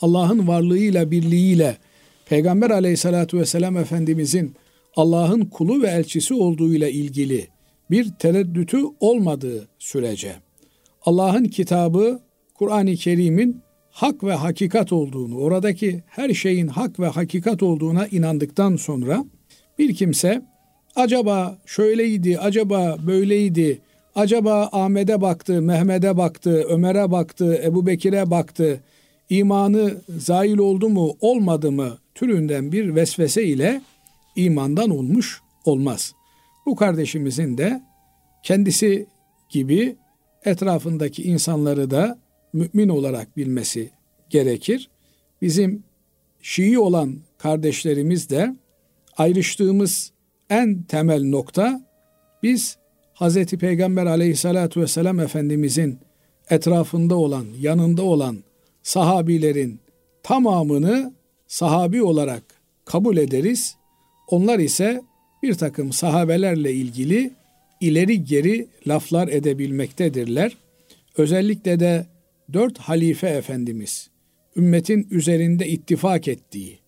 Allah'ın 0.00 0.48
varlığıyla, 0.48 1.10
birliğiyle, 1.10 1.76
Peygamber 2.26 2.70
aleyhissalatü 2.70 3.38
vesselam 3.38 3.76
Efendimizin 3.76 4.54
Allah'ın 4.96 5.44
kulu 5.44 5.82
ve 5.82 5.88
elçisi 5.88 6.34
olduğuyla 6.34 6.88
ilgili 6.88 7.48
bir 7.90 8.10
tereddütü 8.18 8.78
olmadığı 9.00 9.68
sürece, 9.78 10.32
Allah'ın 11.02 11.44
kitabı, 11.44 12.20
Kur'an-ı 12.54 12.94
Kerim'in 12.94 13.62
hak 13.92 14.24
ve 14.24 14.34
hakikat 14.34 14.92
olduğunu, 14.92 15.38
oradaki 15.38 16.02
her 16.06 16.34
şeyin 16.34 16.66
hak 16.66 17.00
ve 17.00 17.06
hakikat 17.06 17.62
olduğuna 17.62 18.06
inandıktan 18.06 18.76
sonra 18.76 19.24
bir 19.78 19.94
kimse 19.94 20.42
acaba 20.96 21.58
şöyleydi, 21.66 22.38
acaba 22.38 22.96
böyleydi, 23.06 23.78
acaba 24.14 24.68
Ahmet'e 24.72 25.20
baktı, 25.20 25.62
Mehmet'e 25.62 26.16
baktı, 26.16 26.64
Ömer'e 26.68 27.10
baktı, 27.10 27.60
Ebu 27.64 27.86
Bekir'e 27.86 28.30
baktı, 28.30 28.80
imanı 29.30 29.94
zail 30.08 30.58
oldu 30.58 30.88
mu, 30.88 31.16
olmadı 31.20 31.72
mı 31.72 31.98
türünden 32.14 32.72
bir 32.72 32.94
vesvese 32.94 33.44
ile 33.44 33.80
imandan 34.36 34.90
olmuş 34.90 35.40
olmaz. 35.64 36.12
Bu 36.66 36.76
kardeşimizin 36.76 37.58
de 37.58 37.82
kendisi 38.42 39.06
gibi 39.50 39.96
etrafındaki 40.44 41.22
insanları 41.22 41.90
da 41.90 42.18
mümin 42.52 42.88
olarak 42.88 43.36
bilmesi 43.36 43.90
gerekir. 44.30 44.90
Bizim 45.42 45.82
Şii 46.42 46.78
olan 46.78 47.16
kardeşlerimiz 47.38 48.30
de 48.30 48.56
ayrıştığımız 49.16 50.12
en 50.50 50.82
temel 50.82 51.24
nokta 51.24 51.86
biz 52.42 52.76
Hz. 53.14 53.44
Peygamber 53.44 54.06
aleyhissalatu 54.06 54.80
vesselam 54.80 55.20
Efendimizin 55.20 55.98
etrafında 56.50 57.14
olan, 57.14 57.46
yanında 57.60 58.02
olan 58.02 58.38
sahabilerin 58.82 59.80
tamamını 60.22 61.12
sahabi 61.46 62.02
olarak 62.02 62.42
kabul 62.84 63.16
ederiz. 63.16 63.76
Onlar 64.28 64.58
ise 64.58 65.02
bir 65.42 65.54
takım 65.54 65.92
sahabelerle 65.92 66.72
ilgili 66.72 67.30
ileri 67.80 68.24
geri 68.24 68.66
laflar 68.86 69.28
edebilmektedirler. 69.28 70.56
Özellikle 71.16 71.80
de 71.80 72.06
dört 72.52 72.78
halife 72.78 73.28
efendimiz 73.28 74.10
ümmetin 74.56 75.06
üzerinde 75.10 75.68
ittifak 75.68 76.28
ettiği, 76.28 76.78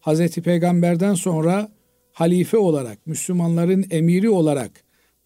Hazreti 0.00 0.42
Peygamber'den 0.42 1.14
sonra 1.14 1.68
halife 2.12 2.56
olarak, 2.56 3.06
Müslümanların 3.06 3.86
emiri 3.90 4.30
olarak 4.30 4.70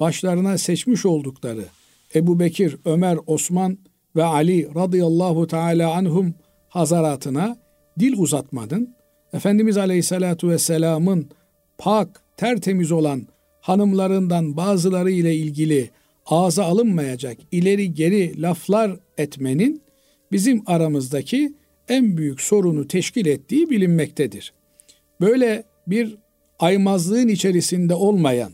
başlarına 0.00 0.58
seçmiş 0.58 1.06
oldukları 1.06 1.64
Ebu 2.14 2.40
Bekir, 2.40 2.76
Ömer, 2.84 3.18
Osman 3.26 3.78
ve 4.16 4.24
Ali 4.24 4.74
radıyallahu 4.74 5.46
teala 5.46 5.94
anhum 5.94 6.34
hazaratına 6.68 7.56
dil 7.98 8.18
uzatmadın. 8.18 8.94
Efendimiz 9.32 9.76
Aleyhisselatü 9.76 10.48
Vesselam'ın 10.48 11.30
pak, 11.78 12.22
tertemiz 12.36 12.92
olan 12.92 13.26
hanımlarından 13.60 14.56
bazıları 14.56 15.10
ile 15.10 15.34
ilgili 15.34 15.90
ağza 16.26 16.64
alınmayacak 16.64 17.36
ileri 17.52 17.94
geri 17.94 18.42
laflar 18.42 18.96
etmenin 19.18 19.83
bizim 20.34 20.62
aramızdaki 20.66 21.54
en 21.88 22.16
büyük 22.16 22.40
sorunu 22.40 22.88
teşkil 22.88 23.26
ettiği 23.26 23.70
bilinmektedir. 23.70 24.52
böyle 25.20 25.64
bir 25.86 26.16
aymazlığın 26.58 27.28
içerisinde 27.28 27.94
olmayan 27.94 28.52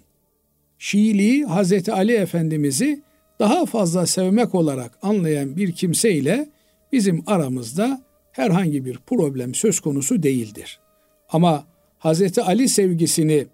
Şiiliği 0.78 1.44
Hazreti 1.44 1.92
Ali 1.92 2.12
Efendimiz'i 2.12 3.02
daha 3.38 3.66
fazla 3.66 4.06
sevmek 4.06 4.54
olarak 4.54 4.98
anlayan 5.02 5.56
bir 5.56 5.72
kimse 5.72 6.12
ile 6.12 6.48
bizim 6.92 7.22
aramızda 7.26 8.02
herhangi 8.32 8.84
bir 8.84 8.98
problem 9.06 9.54
söz 9.54 9.80
konusu 9.80 10.22
değildir. 10.22 10.80
Ama 11.28 11.64
Hazreti 11.98 12.42
Ali 12.42 12.68
sevgisini 12.68 13.46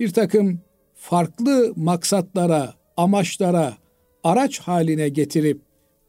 bir 0.00 0.10
takım 0.10 0.60
farklı 0.94 1.72
maksatlara, 1.76 2.74
amaçlara 2.96 3.74
araç 4.24 4.60
haline 4.60 5.08
getirip 5.08 5.60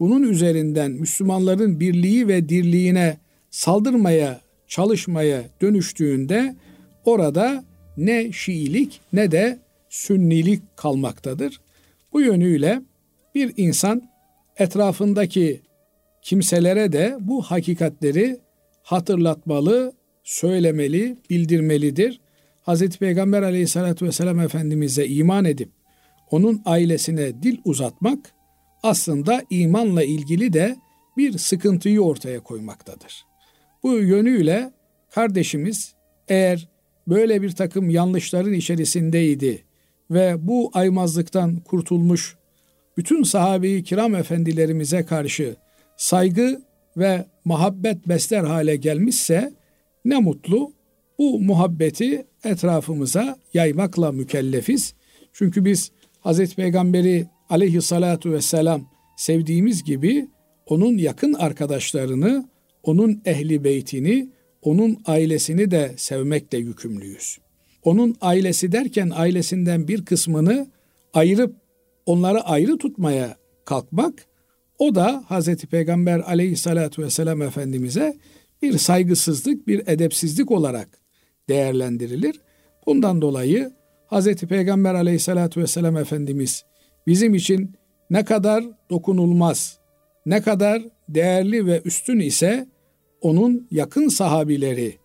bunun 0.04 0.24
üzerinden 0.24 0.92
Müslümanların 0.92 1.80
birliği 1.80 2.28
ve 2.28 2.50
dirliğine 2.50 3.18
saldırmaya, 3.50 4.42
çalışmaya 4.68 5.44
dönüştüğünde 5.62 6.56
orada 7.06 7.64
ne 7.98 8.32
Şiilik 8.32 9.02
ne 9.14 9.32
de 9.32 9.60
Sünnilik 9.90 10.62
kalmaktadır. 10.76 11.62
Bu 12.14 12.22
yönüyle 12.22 12.82
bir 13.36 13.54
insan 13.58 14.10
etrafındaki 14.58 15.62
kimselere 16.22 16.92
de 16.92 17.18
bu 17.20 17.42
hakikatleri 17.42 18.40
hatırlatmalı, 18.82 19.94
söylemeli, 20.24 21.18
bildirmelidir. 21.30 22.20
Hz. 22.68 22.98
Peygamber 22.98 23.42
aleyhissalatü 23.42 24.06
vesselam 24.06 24.40
Efendimiz'e 24.40 25.08
iman 25.08 25.46
edip 25.46 25.70
onun 26.32 26.62
ailesine 26.66 27.44
dil 27.44 27.58
uzatmak 27.66 28.34
aslında 28.84 29.44
imanla 29.50 30.04
ilgili 30.04 30.54
de 30.54 30.76
bir 31.18 31.38
sıkıntıyı 31.38 32.02
ortaya 32.02 32.40
koymaktadır. 32.40 33.26
Bu 33.84 33.94
yönüyle 33.94 34.72
kardeşimiz 35.12 35.94
eğer 36.28 36.70
böyle 37.08 37.42
bir 37.42 37.52
takım 37.52 37.90
yanlışların 37.90 38.54
içerisindeydi 38.54 39.64
ve 40.12 40.48
bu 40.48 40.72
aymazlıktan 40.74 41.56
kurtulmuş 41.56 42.36
bütün 42.98 43.24
sahabeyi 43.24 43.84
kiram 43.84 44.16
efendilerimize 44.16 45.06
karşı 45.06 45.56
saygı 45.98 46.62
ve 46.98 47.26
muhabbet 47.46 48.08
besler 48.08 48.44
hale 48.44 48.76
gelmişse 48.76 49.54
ne 50.06 50.20
mutlu 50.20 50.74
bu 51.20 51.40
muhabbeti 51.40 52.26
etrafımıza 52.44 53.38
yaymakla 53.54 54.12
mükellefiz. 54.12 54.94
Çünkü 55.34 55.66
biz 55.66 55.92
Hazreti 56.20 56.56
Peygamberi 56.56 57.26
aleyhissalatu 57.50 58.32
vesselam 58.32 58.90
sevdiğimiz 59.18 59.84
gibi 59.84 60.28
onun 60.66 60.98
yakın 60.98 61.34
arkadaşlarını, 61.34 62.50
onun 62.84 63.22
ehli 63.26 63.64
beytini, 63.64 64.30
onun 64.62 64.98
ailesini 65.06 65.72
de 65.72 65.94
sevmekle 65.98 66.58
yükümlüyüz. 66.58 67.38
Onun 67.84 68.16
ailesi 68.22 68.72
derken 68.72 69.12
ailesinden 69.16 69.88
bir 69.88 70.06
kısmını 70.06 70.68
ayırıp 71.14 71.56
onları 72.06 72.42
ayrı 72.42 72.78
tutmaya 72.78 73.38
kalkmak 73.66 74.26
o 74.80 74.96
da 74.96 75.24
Hazreti 75.28 75.68
Peygamber 75.68 76.20
aleyhissalatu 76.20 77.02
vesselam 77.02 77.42
Efendimiz'e 77.42 78.18
bir 78.62 78.78
saygısızlık, 78.78 79.68
bir 79.68 79.88
edepsizlik 79.88 80.52
olarak 80.52 81.00
değerlendirilir. 81.50 82.42
Bundan 82.86 83.22
dolayı 83.22 83.72
Hazreti 84.08 84.48
Peygamber 84.48 84.96
aleyhissalatu 84.96 85.62
vesselam 85.62 85.98
Efendimiz 85.98 86.64
bizim 87.07 87.35
için 87.35 87.73
ne 88.11 88.25
kadar 88.25 88.65
dokunulmaz, 88.91 89.79
ne 90.27 90.43
kadar 90.43 90.83
değerli 91.09 91.67
ve 91.67 91.83
üstün 91.85 92.21
ise 92.21 92.67
onun 93.21 93.69
yakın 93.71 94.09
sahabileri, 94.09 94.99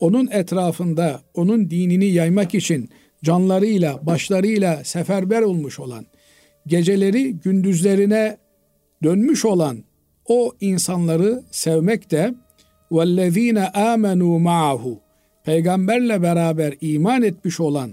onun 0.00 0.28
etrafında 0.30 1.20
onun 1.34 1.70
dinini 1.70 2.06
yaymak 2.06 2.54
için 2.54 2.90
canlarıyla, 3.24 4.06
başlarıyla 4.06 4.84
seferber 4.84 5.42
olmuş 5.42 5.80
olan, 5.80 6.06
geceleri 6.66 7.32
gündüzlerine 7.32 8.36
dönmüş 9.02 9.44
olan 9.44 9.84
o 10.26 10.52
insanları 10.60 11.42
sevmek 11.50 12.10
de 12.10 12.34
وَالَّذ۪ينَ 12.90 13.72
آمَنُوا 13.72 14.42
مَعَهُ 14.42 14.98
Peygamberle 15.44 16.22
beraber 16.22 16.74
iman 16.80 17.22
etmiş 17.22 17.60
olan 17.60 17.90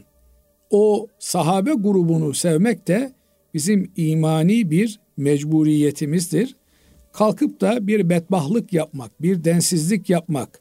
o 0.69 1.07
sahabe 1.19 1.73
grubunu 1.73 2.33
sevmek 2.33 2.87
de 2.87 3.11
bizim 3.54 3.92
imani 3.96 4.70
bir 4.70 5.00
mecburiyetimizdir. 5.16 6.56
Kalkıp 7.12 7.60
da 7.60 7.86
bir 7.86 8.10
bedbahlık 8.10 8.72
yapmak, 8.72 9.22
bir 9.22 9.44
densizlik 9.44 10.10
yapmak, 10.10 10.60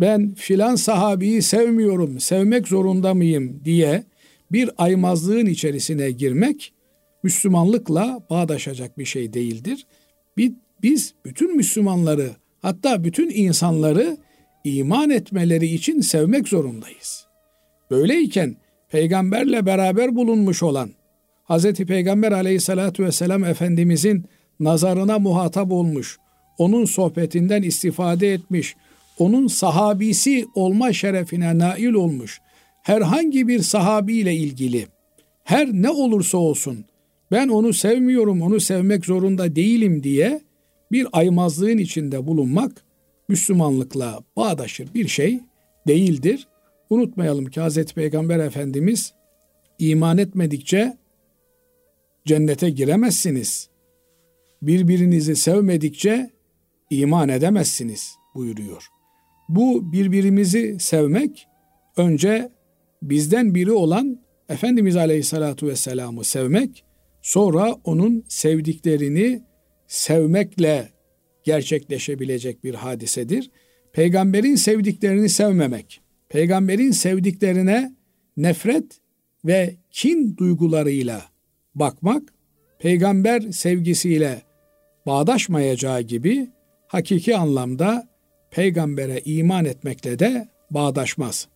ben 0.00 0.34
filan 0.34 0.76
sahabiyi 0.76 1.42
sevmiyorum, 1.42 2.20
sevmek 2.20 2.68
zorunda 2.68 3.14
mıyım 3.14 3.60
diye 3.64 4.04
bir 4.52 4.70
aymazlığın 4.78 5.46
içerisine 5.46 6.10
girmek 6.10 6.72
Müslümanlıkla 7.22 8.26
bağdaşacak 8.30 8.98
bir 8.98 9.04
şey 9.04 9.32
değildir. 9.32 9.86
Biz 10.82 11.14
bütün 11.24 11.56
Müslümanları 11.56 12.30
hatta 12.62 13.04
bütün 13.04 13.30
insanları 13.30 14.16
iman 14.64 15.10
etmeleri 15.10 15.66
için 15.66 16.00
sevmek 16.00 16.48
zorundayız. 16.48 17.26
Böyleyken 17.90 18.56
peygamberle 18.88 19.66
beraber 19.66 20.16
bulunmuş 20.16 20.62
olan 20.62 20.90
Hz. 21.48 21.72
Peygamber 21.72 22.32
aleyhissalatü 22.32 23.04
vesselam 23.04 23.44
Efendimizin 23.44 24.24
nazarına 24.60 25.18
muhatap 25.18 25.72
olmuş, 25.72 26.18
onun 26.58 26.84
sohbetinden 26.84 27.62
istifade 27.62 28.32
etmiş, 28.32 28.76
onun 29.18 29.46
sahabisi 29.46 30.46
olma 30.54 30.92
şerefine 30.92 31.58
nail 31.58 31.92
olmuş 31.92 32.40
herhangi 32.84 33.48
bir 33.48 33.58
sahabiyle 33.58 34.34
ilgili 34.34 34.86
her 35.44 35.72
ne 35.72 35.90
olursa 35.90 36.38
olsun 36.38 36.84
ben 37.30 37.48
onu 37.48 37.72
sevmiyorum, 37.72 38.42
onu 38.42 38.60
sevmek 38.60 39.06
zorunda 39.06 39.56
değilim 39.56 40.02
diye 40.02 40.40
bir 40.92 41.06
aymazlığın 41.12 41.78
içinde 41.78 42.26
bulunmak 42.26 42.84
Müslümanlıkla 43.28 44.20
bağdaşır 44.36 44.94
bir 44.94 45.08
şey 45.08 45.40
değildir. 45.88 46.48
Unutmayalım 46.90 47.46
ki 47.46 47.60
Hazreti 47.60 47.94
Peygamber 47.94 48.38
Efendimiz 48.38 49.12
iman 49.78 50.18
etmedikçe 50.18 50.96
cennete 52.26 52.70
giremezsiniz. 52.70 53.68
Birbirinizi 54.62 55.36
sevmedikçe 55.36 56.30
iman 56.90 57.28
edemezsiniz 57.28 58.16
buyuruyor. 58.34 58.86
Bu 59.48 59.92
birbirimizi 59.92 60.76
sevmek 60.80 61.46
önce 61.96 62.52
bizden 63.02 63.54
biri 63.54 63.72
olan 63.72 64.20
Efendimiz 64.48 64.96
Aleyhisselatü 64.96 65.66
Vesselam'ı 65.66 66.24
sevmek, 66.24 66.84
sonra 67.22 67.76
onun 67.84 68.24
sevdiklerini 68.28 69.42
sevmekle 69.88 70.88
gerçekleşebilecek 71.44 72.64
bir 72.64 72.74
hadisedir. 72.74 73.50
Peygamberin 73.92 74.54
sevdiklerini 74.54 75.28
sevmemek, 75.28 76.00
peygamberin 76.28 76.90
sevdiklerine 76.90 77.94
nefret 78.36 79.00
ve 79.44 79.76
kin 79.90 80.36
duygularıyla 80.36 81.33
bakmak, 81.74 82.22
peygamber 82.78 83.40
sevgisiyle 83.40 84.42
bağdaşmayacağı 85.06 86.00
gibi 86.00 86.48
hakiki 86.86 87.36
anlamda 87.36 88.08
peygambere 88.50 89.20
iman 89.24 89.64
etmekle 89.64 90.18
de 90.18 90.48
bağdaşmaz. 90.70 91.48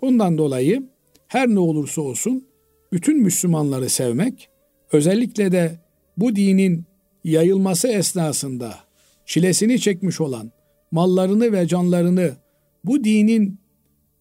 Bundan 0.00 0.38
dolayı 0.38 0.82
her 1.28 1.48
ne 1.48 1.58
olursa 1.58 2.02
olsun 2.02 2.46
bütün 2.92 3.22
Müslümanları 3.22 3.88
sevmek, 3.88 4.48
özellikle 4.92 5.52
de 5.52 5.78
bu 6.16 6.36
dinin 6.36 6.84
yayılması 7.24 7.88
esnasında 7.88 8.74
çilesini 9.26 9.80
çekmiş 9.80 10.20
olan 10.20 10.52
mallarını 10.90 11.52
ve 11.52 11.68
canlarını 11.68 12.30
bu 12.84 13.04
dinin 13.04 13.58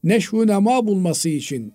neşvu 0.03 0.47
nema 0.47 0.87
bulması 0.87 1.29
için 1.29 1.73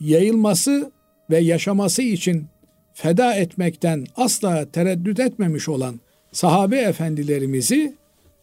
yayılması 0.00 0.92
ve 1.30 1.38
yaşaması 1.38 2.02
için 2.02 2.46
feda 2.94 3.34
etmekten 3.34 4.06
asla 4.16 4.70
tereddüt 4.70 5.20
etmemiş 5.20 5.68
olan 5.68 6.00
sahabe 6.32 6.78
efendilerimizi 6.78 7.94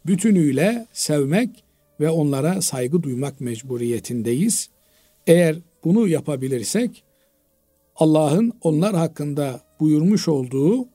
bütünüyle 0.05 0.87
sevmek 0.93 1.63
ve 1.99 2.09
onlara 2.09 2.61
saygı 2.61 3.03
duymak 3.03 3.41
mecburiyetindeyiz. 3.41 4.69
Eğer 5.27 5.55
bunu 5.83 6.07
yapabilirsek 6.07 7.03
Allah'ın 7.95 8.53
onlar 8.61 8.95
hakkında 8.95 9.61
buyurmuş 9.79 10.27
olduğu 10.27 10.87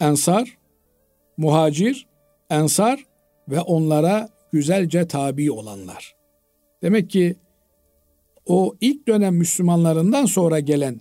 ensar, 0.00 0.58
muhacir, 1.36 2.06
ensar 2.50 3.04
ve 3.48 3.60
onlara 3.60 4.28
güzelce 4.52 5.08
tabi 5.08 5.52
olanlar. 5.52 6.14
Demek 6.82 7.10
ki 7.10 7.36
o 8.46 8.74
ilk 8.80 9.08
dönem 9.08 9.36
Müslümanlarından 9.36 10.26
sonra 10.26 10.60
gelen 10.60 11.00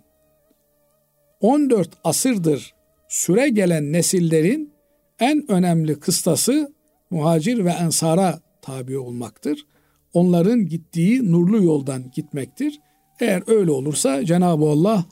14 1.42 1.90
asırdır 2.04 2.74
süre 3.10 3.50
gelen 3.50 3.94
nesillerin 3.94 4.74
en 5.20 5.52
önemli 5.52 6.00
kıstası 6.00 6.74
muhacir 7.10 7.66
ve 7.66 7.70
ensara 7.70 8.40
tabi 8.62 8.98
olmaktır. 8.98 9.66
onların 10.14 10.66
gittiği 10.66 11.32
nurlu 11.32 11.64
yoldan 11.64 12.12
gitmektir. 12.12 12.80
Eğer 13.20 13.44
öyle 13.48 13.72
olursa 13.72 14.26
Cenab-ı 14.26 14.66
Allah 14.66 15.06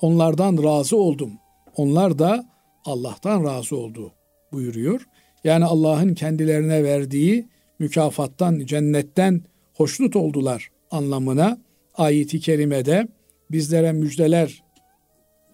onlardan 0.00 0.62
razı 0.64 0.96
oldum. 0.96 1.32
Onlar 1.76 2.18
da 2.18 2.46
Allah'tan 2.84 3.44
razı 3.44 3.76
oldu 3.76 4.12
buyuruyor. 4.52 5.06
Yani 5.44 5.64
Allah'ın 5.64 6.14
kendilerine 6.14 6.84
verdiği 6.84 7.48
mükafattan, 7.78 8.58
cennetten 8.66 9.42
hoşnut 9.74 10.16
oldular 10.16 10.70
anlamına 10.90 11.58
ayeti 11.94 12.40
kerimede 12.40 13.08
bizlere 13.50 13.92
müjdeler 13.92 14.65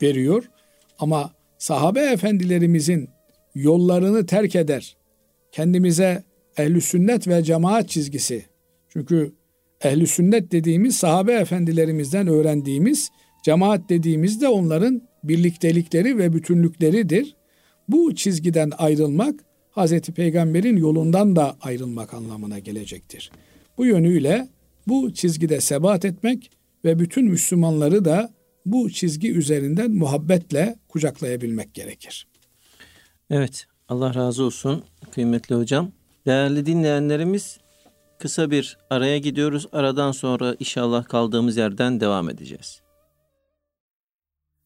veriyor. 0.02 0.50
Ama 0.98 1.32
sahabe 1.58 2.00
efendilerimizin 2.00 3.08
yollarını 3.54 4.26
terk 4.26 4.56
eder, 4.56 4.96
kendimize 5.52 6.24
ehli 6.56 6.80
sünnet 6.80 7.28
ve 7.28 7.42
cemaat 7.42 7.88
çizgisi. 7.88 8.44
Çünkü 8.88 9.32
ehli 9.84 10.06
sünnet 10.06 10.52
dediğimiz 10.52 10.96
sahabe 10.96 11.32
efendilerimizden 11.32 12.26
öğrendiğimiz, 12.26 13.10
cemaat 13.44 13.88
dediğimiz 13.88 14.40
de 14.40 14.48
onların 14.48 15.02
birliktelikleri 15.24 16.18
ve 16.18 16.32
bütünlükleridir. 16.32 17.36
Bu 17.88 18.14
çizgiden 18.14 18.72
ayrılmak 18.78 19.44
Hazreti 19.70 20.12
Peygamber'in 20.12 20.76
yolundan 20.76 21.36
da 21.36 21.56
ayrılmak 21.60 22.14
anlamına 22.14 22.58
gelecektir. 22.58 23.30
Bu 23.78 23.86
yönüyle 23.86 24.48
bu 24.88 25.14
çizgide 25.14 25.60
sebat 25.60 26.04
etmek 26.04 26.50
ve 26.84 26.98
bütün 26.98 27.24
Müslümanları 27.24 28.04
da 28.04 28.30
bu 28.66 28.90
çizgi 28.90 29.32
üzerinden 29.32 29.90
muhabbetle 29.90 30.76
kucaklayabilmek 30.88 31.74
gerekir. 31.74 32.26
Evet, 33.30 33.66
Allah 33.88 34.14
razı 34.14 34.44
olsun 34.44 34.84
kıymetli 35.10 35.54
hocam. 35.54 35.92
Değerli 36.26 36.66
dinleyenlerimiz 36.66 37.58
kısa 38.18 38.50
bir 38.50 38.78
araya 38.90 39.18
gidiyoruz. 39.18 39.66
Aradan 39.72 40.12
sonra 40.12 40.56
inşallah 40.60 41.04
kaldığımız 41.04 41.56
yerden 41.56 42.00
devam 42.00 42.30
edeceğiz. 42.30 42.82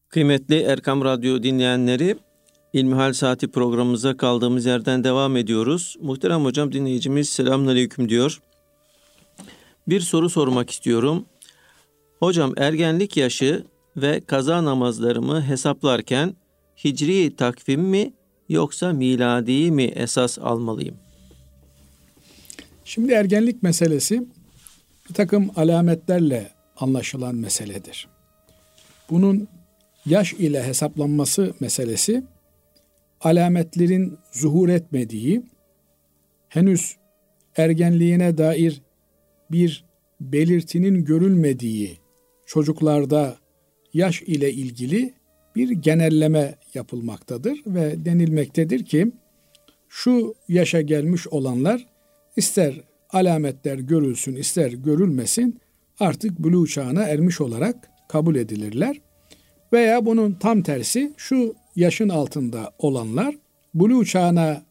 Kıymetli 0.09 0.61
Erkam 0.61 1.03
Radyo 1.03 1.43
dinleyenleri, 1.43 2.17
İlmihal 2.73 3.13
Saati 3.13 3.47
programımıza 3.47 4.17
kaldığımız 4.17 4.65
yerden 4.65 5.03
devam 5.03 5.37
ediyoruz. 5.37 5.95
Muhterem 6.01 6.43
hocam 6.43 6.73
dinleyicimiz 6.73 7.29
selamünaleyküm 7.29 8.09
diyor. 8.09 8.41
Bir 9.87 9.99
soru 9.99 10.29
sormak 10.29 10.69
istiyorum. 10.69 11.25
Hocam 12.19 12.53
ergenlik 12.57 13.17
yaşı 13.17 13.63
ve 13.97 14.21
kaza 14.27 14.65
namazlarımı 14.65 15.43
hesaplarken 15.43 16.35
hicri 16.83 17.35
takvim 17.35 17.81
mi 17.81 18.13
yoksa 18.49 18.93
miladi 18.93 19.71
mi 19.71 19.83
esas 19.83 20.39
almalıyım? 20.39 20.95
Şimdi 22.85 23.11
ergenlik 23.11 23.63
meselesi 23.63 24.23
bir 25.09 25.13
takım 25.13 25.51
alametlerle 25.55 26.51
anlaşılan 26.77 27.35
meseledir. 27.35 28.07
Bunun 29.09 29.47
yaş 30.05 30.33
ile 30.33 30.63
hesaplanması 30.63 31.53
meselesi 31.59 32.23
alametlerin 33.21 34.17
zuhur 34.31 34.69
etmediği, 34.69 35.43
henüz 36.49 36.95
ergenliğine 37.57 38.37
dair 38.37 38.81
bir 39.51 39.85
belirtinin 40.21 41.05
görülmediği 41.05 41.97
çocuklarda 42.45 43.37
yaş 43.97 44.21
ile 44.21 44.53
ilgili 44.53 45.13
bir 45.55 45.69
genelleme 45.69 46.55
yapılmaktadır 46.73 47.61
ve 47.65 48.05
denilmektedir 48.05 48.85
ki 48.85 49.11
şu 49.89 50.35
yaşa 50.49 50.81
gelmiş 50.81 51.27
olanlar 51.27 51.85
ister 52.35 52.81
alametler 53.09 53.77
görülsün 53.77 54.35
ister 54.35 54.71
görülmesin 54.71 55.59
artık 55.99 56.39
buluğ 56.39 56.67
çağına 56.67 57.03
ermiş 57.03 57.41
olarak 57.41 57.89
kabul 58.09 58.35
edilirler. 58.35 59.01
Veya 59.73 60.05
bunun 60.05 60.33
tam 60.33 60.61
tersi 60.61 61.13
şu 61.17 61.55
yaşın 61.75 62.09
altında 62.09 62.71
olanlar 62.79 63.35
buluğ 63.73 64.05
çağına 64.05 64.61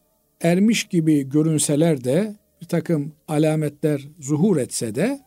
ermiş 0.41 0.85
gibi 0.85 1.29
görünseler 1.29 2.05
de 2.05 2.35
bir 2.61 2.67
takım 2.67 3.13
alametler 3.29 4.09
zuhur 4.21 4.57
etse 4.57 4.95
de 4.95 5.21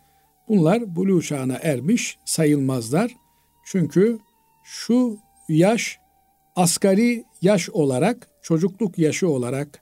bunlar 0.47 0.95
buluğ 0.95 1.21
çağına 1.21 1.57
ermiş 1.61 2.17
sayılmazlar. 2.25 3.15
Çünkü 3.71 4.19
şu 4.63 5.17
yaş 5.49 5.99
asgari 6.55 7.23
yaş 7.41 7.69
olarak 7.69 8.29
çocukluk 8.41 8.99
yaşı 8.99 9.29
olarak 9.29 9.79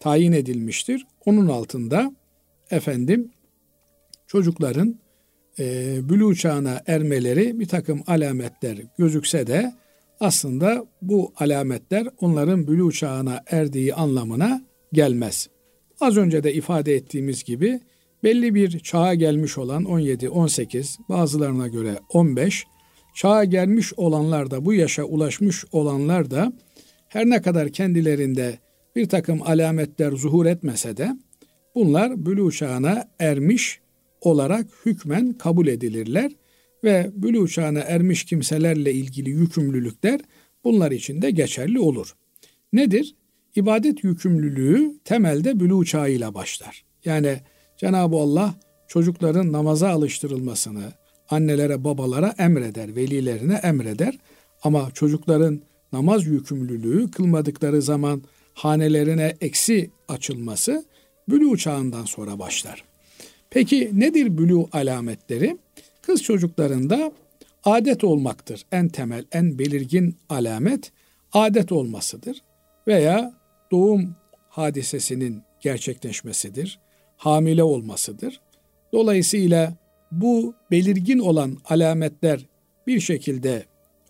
tayin 0.00 0.32
edilmiştir. 0.32 1.06
Onun 1.26 1.48
altında 1.48 2.12
efendim 2.70 3.30
çocukların 4.26 4.98
e, 5.58 5.96
bülü 6.08 6.36
çağına 6.36 6.82
ermeleri 6.86 7.60
bir 7.60 7.68
takım 7.68 8.02
alametler 8.06 8.78
gözükse 8.98 9.46
de 9.46 9.74
aslında 10.20 10.86
bu 11.02 11.32
alametler 11.36 12.08
onların 12.20 12.66
bülü 12.66 12.92
çağına 12.92 13.44
erdiği 13.46 13.94
anlamına 13.94 14.62
gelmez. 14.92 15.48
Az 16.00 16.16
önce 16.16 16.42
de 16.42 16.54
ifade 16.54 16.94
ettiğimiz 16.94 17.44
gibi 17.44 17.80
belli 18.24 18.54
bir 18.54 18.78
çağa 18.78 19.14
gelmiş 19.14 19.58
olan 19.58 19.84
17, 19.84 20.28
18, 20.28 20.98
bazılarına 21.08 21.68
göre 21.68 21.98
15, 22.08 22.66
çağa 23.16 23.44
gelmiş 23.44 23.92
olanlar 23.96 24.50
da 24.50 24.64
bu 24.64 24.74
yaşa 24.74 25.04
ulaşmış 25.04 25.64
olanlar 25.72 26.30
da 26.30 26.52
her 27.08 27.26
ne 27.26 27.42
kadar 27.42 27.68
kendilerinde 27.68 28.58
bir 28.96 29.08
takım 29.08 29.42
alametler 29.42 30.12
zuhur 30.12 30.46
etmese 30.46 30.96
de 30.96 31.16
bunlar 31.74 32.26
bülü 32.26 32.52
çağına 32.52 33.08
ermiş 33.18 33.80
olarak 34.20 34.66
hükmen 34.86 35.32
kabul 35.32 35.66
edilirler 35.66 36.32
ve 36.84 37.10
bülü 37.14 37.48
çağına 37.48 37.80
ermiş 37.80 38.24
kimselerle 38.24 38.92
ilgili 38.92 39.30
yükümlülükler 39.30 40.20
bunlar 40.64 40.90
için 40.90 41.22
de 41.22 41.30
geçerli 41.30 41.80
olur. 41.80 42.16
Nedir? 42.72 43.14
İbadet 43.54 44.04
yükümlülüğü 44.04 44.92
temelde 45.04 45.60
bülü 45.60 45.86
çağıyla 45.86 46.34
başlar. 46.34 46.84
Yani 47.04 47.40
Cenab-ı 47.76 48.16
Allah 48.16 48.54
çocukların 48.88 49.52
namaza 49.52 49.88
alıştırılmasını 49.88 50.92
annelere 51.30 51.84
babalara 51.84 52.34
emreder, 52.38 52.96
velilerine 52.96 53.54
emreder. 53.54 54.18
Ama 54.62 54.90
çocukların 54.94 55.60
namaz 55.92 56.26
yükümlülüğü 56.26 57.10
kılmadıkları 57.10 57.82
zaman 57.82 58.22
hanelerine 58.54 59.36
eksi 59.40 59.90
açılması 60.08 60.84
bülü 61.28 61.58
çağından 61.58 62.04
sonra 62.04 62.38
başlar. 62.38 62.84
Peki 63.50 63.90
nedir 63.92 64.38
bülü 64.38 64.64
alametleri? 64.72 65.58
Kız 66.02 66.22
çocuklarında 66.22 67.12
adet 67.64 68.04
olmaktır. 68.04 68.66
En 68.72 68.88
temel, 68.88 69.24
en 69.32 69.58
belirgin 69.58 70.16
alamet 70.28 70.92
adet 71.32 71.72
olmasıdır. 71.72 72.42
Veya 72.86 73.34
doğum 73.70 74.14
hadisesinin 74.48 75.42
gerçekleşmesidir. 75.60 76.78
Hamile 77.16 77.62
olmasıdır. 77.62 78.40
Dolayısıyla 78.92 79.74
bu 80.12 80.54
belirgin 80.70 81.18
olan 81.18 81.56
alametler 81.64 82.46
bir 82.86 83.00
şekilde 83.00 83.64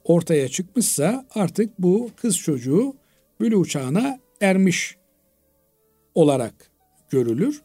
ortaya 0.05 0.49
çıkmışsa 0.49 1.27
artık 1.35 1.79
bu 1.79 2.11
kız 2.17 2.39
çocuğu 2.39 2.95
bülü 3.41 3.69
çağına 3.69 4.19
ermiş 4.41 4.97
olarak 6.15 6.55
görülür. 7.11 7.63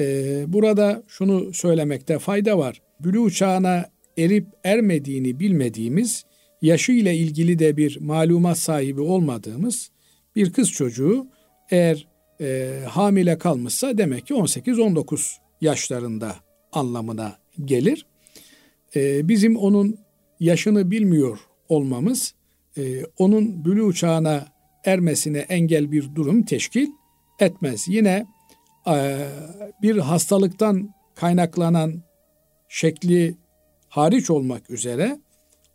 Ee, 0.00 0.44
burada 0.46 1.02
şunu 1.08 1.54
söylemekte 1.54 2.18
fayda 2.18 2.58
var. 2.58 2.82
Bülü 3.00 3.32
çağına 3.32 3.90
erip 4.18 4.46
ermediğini 4.64 5.40
bilmediğimiz, 5.40 6.24
yaşı 6.62 6.92
ile 6.92 7.16
ilgili 7.16 7.58
de 7.58 7.76
bir 7.76 8.00
malumat 8.00 8.58
sahibi 8.58 9.00
olmadığımız 9.00 9.90
bir 10.36 10.52
kız 10.52 10.70
çocuğu 10.70 11.26
eğer 11.70 12.06
e, 12.40 12.78
hamile 12.88 13.38
kalmışsa 13.38 13.98
demek 13.98 14.26
ki 14.26 14.34
18-19 14.34 15.36
yaşlarında 15.60 16.36
anlamına 16.72 17.41
gelir. 17.64 18.06
E, 18.96 19.28
bizim 19.28 19.56
onun 19.56 19.98
yaşını 20.40 20.90
bilmiyor 20.90 21.38
olmamız 21.68 22.34
e, 22.76 23.04
onun 23.18 23.64
bülü 23.64 23.94
çağına 23.94 24.46
ermesine 24.84 25.38
engel 25.38 25.92
bir 25.92 26.14
durum 26.14 26.42
teşkil 26.42 26.86
etmez. 27.40 27.88
Yine 27.88 28.26
e, 28.88 29.26
bir 29.82 29.98
hastalıktan 29.98 30.94
kaynaklanan 31.14 32.02
şekli 32.68 33.34
hariç 33.88 34.30
olmak 34.30 34.70
üzere 34.70 35.18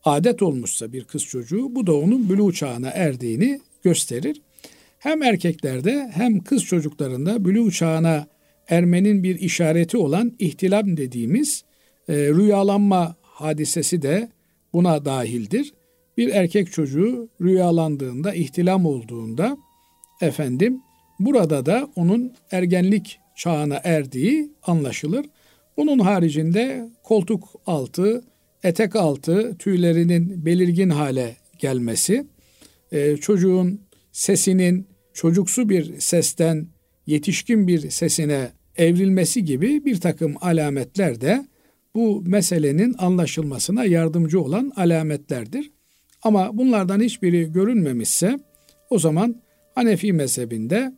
adet 0.03 0.41
olmuşsa 0.41 0.93
bir 0.93 1.03
kız 1.03 1.25
çocuğu 1.25 1.75
bu 1.75 1.87
da 1.87 1.95
onun 1.95 2.29
bülü 2.29 2.53
çağına 2.53 2.89
erdiğini 2.89 3.59
gösterir. 3.83 4.41
Hem 4.99 5.23
erkeklerde 5.23 6.11
hem 6.13 6.39
kız 6.39 6.63
çocuklarında 6.63 7.45
bülü 7.45 7.71
çağına 7.71 8.27
ermenin 8.67 9.23
bir 9.23 9.39
işareti 9.39 9.97
olan 9.97 10.33
ihtilam 10.39 10.97
dediğimiz 10.97 11.63
e, 12.09 12.15
rüyalanma 12.15 13.15
hadisesi 13.21 14.01
de 14.01 14.29
buna 14.73 15.05
dahildir. 15.05 15.73
Bir 16.17 16.29
erkek 16.29 16.71
çocuğu 16.71 17.29
rüyalandığında, 17.41 18.33
ihtilam 18.33 18.85
olduğunda 18.85 19.57
efendim 20.21 20.81
burada 21.19 21.65
da 21.65 21.89
onun 21.95 22.33
ergenlik 22.51 23.19
çağına 23.35 23.81
erdiği 23.83 24.51
anlaşılır. 24.63 25.25
Bunun 25.77 25.99
haricinde 25.99 26.89
koltuk 27.03 27.49
altı, 27.65 28.23
etek 28.63 28.95
altı 28.95 29.57
tüylerinin 29.57 30.45
belirgin 30.45 30.89
hale 30.89 31.35
gelmesi, 31.59 32.27
e, 32.91 33.17
çocuğun 33.17 33.81
sesinin 34.11 34.87
çocuksu 35.13 35.69
bir 35.69 35.99
sesten 35.99 36.67
yetişkin 37.07 37.67
bir 37.67 37.89
sesine 37.89 38.51
evrilmesi 38.77 39.45
gibi 39.45 39.85
bir 39.85 39.99
takım 39.99 40.35
alametler 40.41 41.21
de 41.21 41.45
bu 41.97 42.21
meselenin 42.25 42.95
anlaşılmasına 42.97 43.85
yardımcı 43.85 44.41
olan 44.41 44.71
alametlerdir. 44.75 45.71
Ama 46.23 46.57
bunlardan 46.57 47.01
hiçbiri 47.01 47.51
görünmemişse 47.51 48.39
o 48.89 48.99
zaman 48.99 49.41
Hanefi 49.75 50.13
mezhebinde 50.13 50.93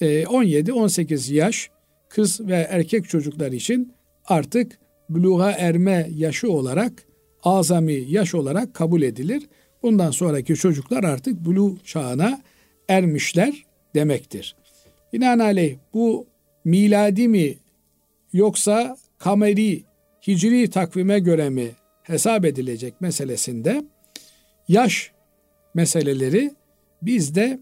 17-18 0.00 1.32
e, 1.32 1.36
yaş 1.36 1.70
kız 2.08 2.40
ve 2.40 2.66
erkek 2.70 3.08
çocuklar 3.08 3.52
için 3.52 3.92
artık 4.24 4.78
buluğa 5.08 5.52
erme 5.52 6.08
yaşı 6.14 6.52
olarak 6.52 6.92
azami 7.44 8.04
yaş 8.08 8.34
olarak 8.34 8.74
kabul 8.74 9.02
edilir. 9.02 9.48
Bundan 9.82 10.10
sonraki 10.10 10.54
çocuklar 10.54 11.04
artık 11.04 11.44
bulu 11.44 11.78
çağına 11.84 12.42
ermişler 12.88 13.64
demektir. 13.94 14.56
Binaenaleyh 15.12 15.76
bu 15.94 16.26
miladi 16.64 17.28
mi 17.28 17.54
yoksa 18.32 18.96
kameri 19.18 19.84
hicri 20.26 20.70
takvime 20.70 21.18
göre 21.18 21.50
mi 21.50 21.70
hesap 22.02 22.44
edilecek 22.44 23.00
meselesinde 23.00 23.84
yaş 24.68 25.12
meseleleri 25.74 26.50
bizde 27.02 27.60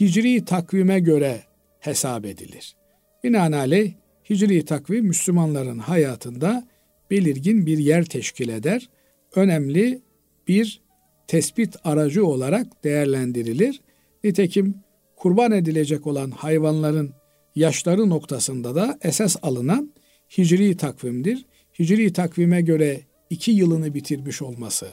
hicri 0.00 0.44
takvime 0.44 1.00
göre 1.00 1.40
hesap 1.80 2.26
edilir. 2.26 2.76
Binaenaleyh 3.24 3.92
hicri 4.30 4.64
takvim 4.64 5.04
Müslümanların 5.06 5.78
hayatında 5.78 6.68
belirgin 7.10 7.66
bir 7.66 7.78
yer 7.78 8.04
teşkil 8.04 8.48
eder. 8.48 8.88
Önemli 9.34 10.02
bir 10.48 10.82
tespit 11.26 11.76
aracı 11.84 12.26
olarak 12.26 12.84
değerlendirilir. 12.84 13.80
Nitekim 14.24 14.74
kurban 15.16 15.52
edilecek 15.52 16.06
olan 16.06 16.30
hayvanların 16.30 17.14
yaşları 17.54 18.10
noktasında 18.10 18.74
da 18.74 18.98
esas 19.02 19.36
alınan 19.42 19.92
hicri 20.38 20.76
takvimdir. 20.76 21.46
Hicri 21.80 22.12
takvime 22.12 22.60
göre 22.60 23.00
iki 23.30 23.50
yılını 23.50 23.94
bitirmiş 23.94 24.42
olması 24.42 24.86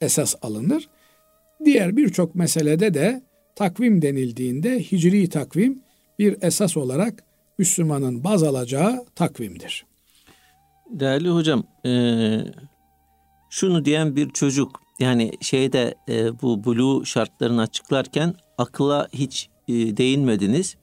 esas 0.00 0.34
alınır. 0.42 0.88
Diğer 1.64 1.96
birçok 1.96 2.34
meselede 2.34 2.94
de 2.94 3.22
takvim 3.56 4.02
denildiğinde 4.02 4.80
hicri 4.80 5.28
takvim 5.28 5.82
bir 6.18 6.36
esas 6.42 6.76
olarak 6.76 7.24
Müslümanın 7.58 8.24
baz 8.24 8.42
alacağı 8.42 9.04
takvimdir. 9.14 9.86
Değerli 10.90 11.28
hocam, 11.28 11.64
e, 11.86 11.90
şunu 13.50 13.84
diyen 13.84 14.16
bir 14.16 14.30
çocuk 14.30 14.80
yani 15.00 15.32
şeyde 15.40 15.94
e, 16.08 16.40
bu 16.42 16.64
blue 16.64 17.04
şartlarını 17.04 17.60
açıklarken 17.60 18.34
akla 18.58 19.08
hiç 19.12 19.48
e, 19.68 19.72
değinmediniz. 19.72 20.76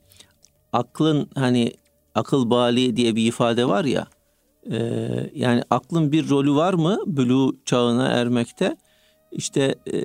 Aklın 0.74 1.30
hani 1.36 1.74
akıl 2.16 2.50
bali 2.50 2.96
diye 2.96 3.16
bir 3.16 3.28
ifade 3.28 3.68
var 3.68 3.86
ya. 3.86 4.08
E, 4.72 4.80
yani 5.36 5.64
aklın 5.70 6.12
bir 6.12 6.30
rolü 6.30 6.56
var 6.56 6.74
mı 6.74 7.00
blue 7.08 7.52
çağına 7.66 8.08
ermekte? 8.08 8.78
İşte 9.32 9.76
e, 9.94 10.04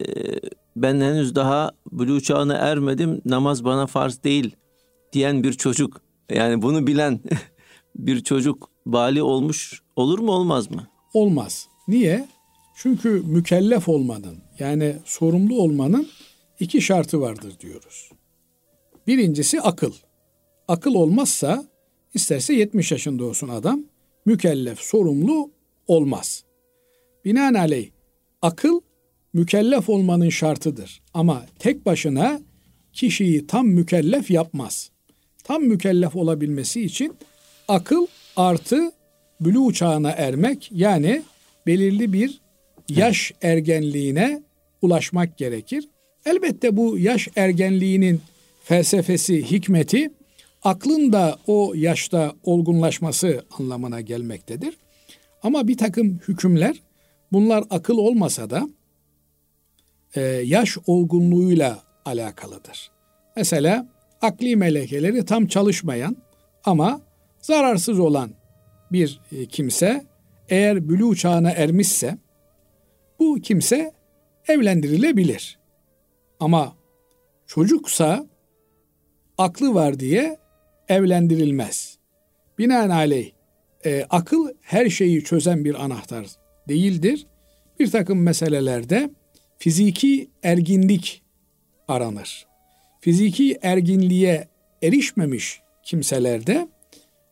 ben 0.77 1.00
henüz 1.00 1.35
daha 1.35 1.70
blue 1.92 2.20
çağına 2.20 2.55
ermedim 2.55 3.20
namaz 3.24 3.64
bana 3.64 3.87
farz 3.87 4.24
değil 4.24 4.57
diyen 5.12 5.42
bir 5.42 5.53
çocuk 5.53 6.00
yani 6.31 6.62
bunu 6.62 6.87
bilen 6.87 7.20
bir 7.96 8.20
çocuk 8.20 8.70
bali 8.87 9.22
olmuş 9.22 9.83
olur 9.96 10.18
mu 10.18 10.33
olmaz 10.33 10.70
mı? 10.70 10.87
Olmaz. 11.14 11.68
Niye? 11.88 12.29
Çünkü 12.77 13.09
mükellef 13.27 13.88
olmanın 13.88 14.38
yani 14.59 14.96
sorumlu 15.05 15.62
olmanın 15.62 16.09
iki 16.61 16.81
şartı 16.83 17.20
vardır 17.20 17.53
diyoruz. 17.61 18.11
Birincisi 19.07 19.61
akıl. 19.61 19.92
Akıl 20.68 20.94
olmazsa 20.94 21.64
isterse 22.14 22.55
70 22.55 22.92
yaşında 22.92 23.24
olsun 23.24 23.48
adam 23.48 23.85
mükellef, 24.26 24.80
sorumlu 24.80 25.50
olmaz. 25.87 26.44
Binaenaleyh 27.24 27.90
akıl 28.42 28.80
mükellef 29.32 29.88
olmanın 29.88 30.28
şartıdır. 30.28 31.02
Ama 31.14 31.46
tek 31.58 31.87
başına 31.87 32.40
kişiyi 32.92 33.46
tam 33.46 33.68
mükellef 33.68 34.30
yapmaz. 34.30 34.90
Tam 35.44 35.62
mükellef 35.62 36.16
olabilmesi 36.16 36.82
için 36.82 37.14
akıl 37.68 38.06
artı 38.37 38.92
bülü 39.40 39.74
çağına 39.74 40.10
ermek 40.10 40.70
yani 40.72 41.22
belirli 41.66 42.12
bir 42.12 42.40
yaş 42.88 43.32
ergenliğine 43.42 44.42
ulaşmak 44.82 45.38
gerekir. 45.38 45.88
Elbette 46.26 46.76
bu 46.76 46.98
yaş 46.98 47.28
ergenliğinin 47.37 48.20
felsefesi, 48.64 49.50
hikmeti 49.50 50.10
aklın 50.64 51.12
da 51.12 51.38
o 51.46 51.72
yaşta 51.77 52.33
olgunlaşması 52.42 53.44
anlamına 53.59 54.00
gelmektedir. 54.00 54.79
Ama 55.42 55.68
bir 55.68 55.79
takım 55.79 56.20
hükümler 56.29 56.83
bunlar 57.33 57.64
akıl 57.70 57.98
olmasa 57.98 58.50
da 58.50 58.68
e, 60.14 60.20
yaş 60.22 60.79
olgunluğuyla 60.87 61.83
alakalıdır. 62.05 62.90
Mesela 63.37 63.88
akli 64.22 64.57
melekeleri 64.57 65.24
tam 65.24 65.46
çalışmayan 65.46 66.16
ama 66.64 67.00
zararsız 67.40 67.98
olan 67.98 68.31
bir 68.92 69.20
e, 69.33 69.46
kimse 69.46 70.05
eğer 70.48 70.88
bülü 70.88 71.16
çağına 71.16 71.50
ermişse 71.50 72.18
bu 73.18 73.40
kimse 73.42 73.92
evlendirilebilir. 74.48 75.59
Ama 76.40 76.77
çocuksa 77.46 78.27
aklı 79.38 79.74
var 79.74 80.00
diye 80.00 80.43
evlendirilmez. 80.88 81.98
Binaenaleyh 82.58 83.30
e, 83.86 84.06
akıl 84.10 84.48
her 84.62 84.88
şeyi 84.88 85.24
çözen 85.24 85.64
bir 85.64 85.84
anahtar 85.84 86.26
değildir. 86.68 87.26
Bir 87.80 87.90
takım 87.90 88.22
meselelerde 88.22 89.10
fiziki 89.58 90.30
erginlik 90.42 91.22
aranır. 91.88 92.46
Fiziki 93.00 93.58
erginliğe 93.62 94.48
erişmemiş 94.82 95.60
kimselerde 95.82 96.68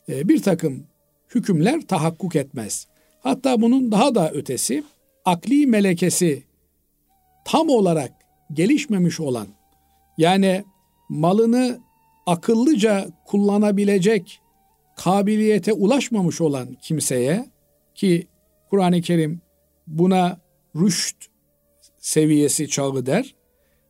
e, 0.09 0.29
bir 0.29 0.41
takım 0.41 0.87
hükümler 1.35 1.81
tahakkuk 1.81 2.35
etmez. 2.35 2.87
Hatta 3.19 3.61
bunun 3.61 3.91
daha 3.91 4.15
da 4.15 4.31
ötesi 4.31 4.83
akli 5.25 5.67
melekesi 5.67 6.43
tam 7.45 7.69
olarak 7.69 8.11
gelişmemiş 8.53 9.19
olan 9.19 9.47
yani 10.17 10.63
malını 11.09 11.79
akıllıca 12.25 13.07
kullanabilecek 13.25 14.41
kabiliyete 14.95 15.73
ulaşmamış 15.73 16.41
olan 16.41 16.77
kimseye 16.81 17.45
ki 17.95 18.27
Kur'an-ı 18.69 19.01
Kerim 19.01 19.41
buna 19.87 20.39
rüşt 20.75 21.25
seviyesi 21.97 22.67
çağı 22.67 23.05
der. 23.05 23.35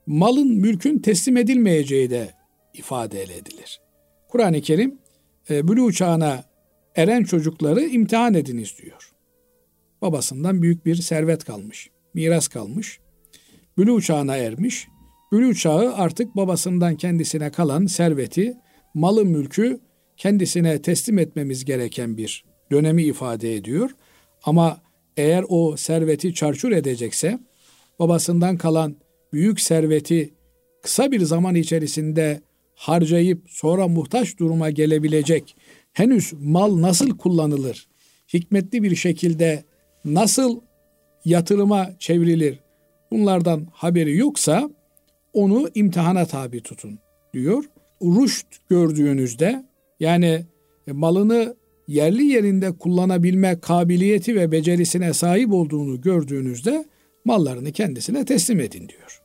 Malın 0.07 0.47
mülkün 0.47 0.99
teslim 0.99 1.37
edilmeyeceği 1.37 2.09
de 2.09 2.33
ifade 2.73 3.23
edilir. 3.23 3.81
Kur'an-ı 4.27 4.61
Kerim 4.61 4.97
e, 5.49 5.67
bülü 5.67 5.93
çağına 5.93 6.43
eren 6.95 7.23
çocukları 7.23 7.81
imtihan 7.81 8.33
ediniz 8.33 8.75
diyor. 8.81 9.11
Babasından 10.01 10.61
büyük 10.61 10.85
bir 10.85 10.95
servet 10.95 11.43
kalmış, 11.43 11.89
miras 12.13 12.47
kalmış. 12.47 12.99
Bülü 13.77 14.01
çağına 14.01 14.37
ermiş. 14.37 14.87
Bülü 15.33 15.55
çağı 15.55 15.93
artık 15.93 16.35
babasından 16.35 16.95
kendisine 16.95 17.51
kalan 17.51 17.85
serveti, 17.85 18.57
malı 18.93 19.25
mülkü 19.25 19.79
kendisine 20.17 20.81
teslim 20.81 21.17
etmemiz 21.17 21.65
gereken 21.65 22.17
bir 22.17 22.45
dönemi 22.71 23.03
ifade 23.03 23.55
ediyor. 23.55 23.89
Ama 24.43 24.81
eğer 25.17 25.45
o 25.49 25.77
serveti 25.77 26.33
çarçur 26.33 26.71
edecekse, 26.71 27.39
babasından 27.99 28.57
kalan 28.57 28.95
büyük 29.33 29.61
serveti 29.61 30.33
kısa 30.81 31.11
bir 31.11 31.19
zaman 31.19 31.55
içerisinde 31.55 32.41
harcayıp 32.75 33.43
sonra 33.47 33.87
muhtaç 33.87 34.39
duruma 34.39 34.69
gelebilecek 34.69 35.55
henüz 35.93 36.33
mal 36.39 36.81
nasıl 36.81 37.17
kullanılır? 37.17 37.87
Hikmetli 38.33 38.83
bir 38.83 38.95
şekilde 38.95 39.63
nasıl 40.05 40.59
yatırıma 41.25 41.89
çevrilir? 41.99 42.59
Bunlardan 43.11 43.67
haberi 43.71 44.17
yoksa 44.17 44.69
onu 45.33 45.69
imtihana 45.75 46.25
tabi 46.25 46.61
tutun 46.61 46.99
diyor. 47.33 47.63
Rüşt 48.01 48.47
gördüğünüzde 48.69 49.65
yani 49.99 50.45
malını 50.87 51.55
yerli 51.87 52.25
yerinde 52.25 52.71
kullanabilme 52.71 53.59
kabiliyeti 53.59 54.35
ve 54.35 54.51
becerisine 54.51 55.13
sahip 55.13 55.53
olduğunu 55.53 56.01
gördüğünüzde 56.01 56.85
mallarını 57.25 57.71
kendisine 57.71 58.25
teslim 58.25 58.59
edin 58.59 58.89
diyor. 58.89 59.21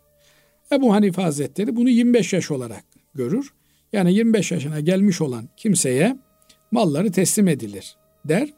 Ebu 0.73 0.93
Hanife 0.95 1.23
Hazretleri 1.23 1.77
bunu 1.77 1.89
25 1.89 2.33
yaş 2.33 2.51
olarak 2.51 2.85
görür. 3.15 3.53
Yani 3.93 4.15
25 4.15 4.53
yaşına 4.53 4.81
gelmiş 4.81 5.21
olan 5.21 5.49
kimseye 5.57 6.17
malları 6.71 7.13
teslim 7.13 7.49
edilir 7.49 7.97
der. 8.25 8.49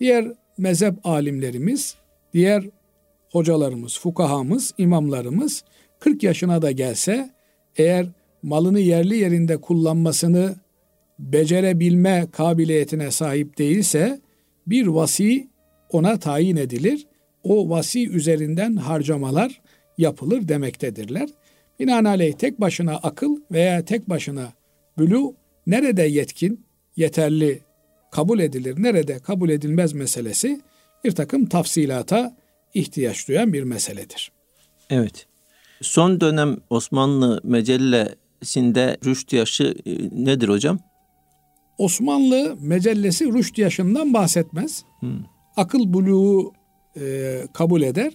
Diğer 0.00 0.32
mezhep 0.58 0.94
alimlerimiz, 1.06 1.94
diğer 2.34 2.64
hocalarımız, 3.32 3.98
fukahamız, 3.98 4.74
imamlarımız 4.78 5.64
40 6.00 6.22
yaşına 6.22 6.62
da 6.62 6.70
gelse 6.70 7.30
eğer 7.76 8.06
malını 8.42 8.80
yerli 8.80 9.16
yerinde 9.16 9.56
kullanmasını 9.56 10.54
becerebilme 11.18 12.26
kabiliyetine 12.32 13.10
sahip 13.10 13.58
değilse 13.58 14.20
bir 14.66 14.86
vasi 14.86 15.48
ona 15.90 16.18
tayin 16.18 16.56
edilir. 16.56 17.06
O 17.42 17.70
vasi 17.70 18.08
üzerinden 18.08 18.76
harcamalar 18.76 19.60
yapılır 19.98 20.48
demektedirler. 20.48 21.28
Binaenaleyh 21.80 22.32
tek 22.32 22.60
başına 22.60 22.96
akıl 22.96 23.36
veya 23.52 23.84
tek 23.84 24.08
başına 24.08 24.52
bülü 24.98 25.22
nerede 25.66 26.02
yetkin, 26.02 26.64
yeterli 26.96 27.60
kabul 28.10 28.38
edilir, 28.38 28.82
nerede 28.82 29.18
kabul 29.18 29.48
edilmez 29.48 29.92
meselesi 29.92 30.60
bir 31.04 31.12
takım 31.12 31.46
tafsilata 31.46 32.36
ihtiyaç 32.74 33.28
duyan 33.28 33.52
bir 33.52 33.62
meseledir. 33.62 34.32
Evet. 34.90 35.27
Son 35.80 36.20
dönem 36.20 36.56
Osmanlı 36.70 37.40
mecellesinde 37.44 38.96
rüşt 39.04 39.32
yaşı 39.32 39.74
e, 39.86 39.94
nedir 40.24 40.48
hocam? 40.48 40.78
Osmanlı 41.78 42.56
mecellesi 42.60 43.32
rüşt 43.32 43.58
yaşından 43.58 44.14
bahsetmez. 44.14 44.84
Hmm. 45.00 45.18
Akıl 45.56 45.92
buluğu 45.92 46.52
e, 47.00 47.42
kabul 47.52 47.82
eder. 47.82 48.12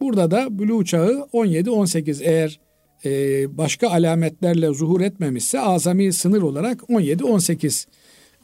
Burada 0.00 0.30
da 0.30 0.58
buluğ 0.58 0.84
çağı 0.84 1.28
17-18 1.32 2.24
eğer 2.24 2.60
e, 3.04 3.10
başka 3.58 3.90
alametlerle 3.90 4.74
zuhur 4.74 5.00
etmemişse 5.00 5.60
azami 5.60 6.12
sınır 6.12 6.42
olarak 6.42 6.80
17-18 6.80 7.86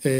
e, 0.05 0.11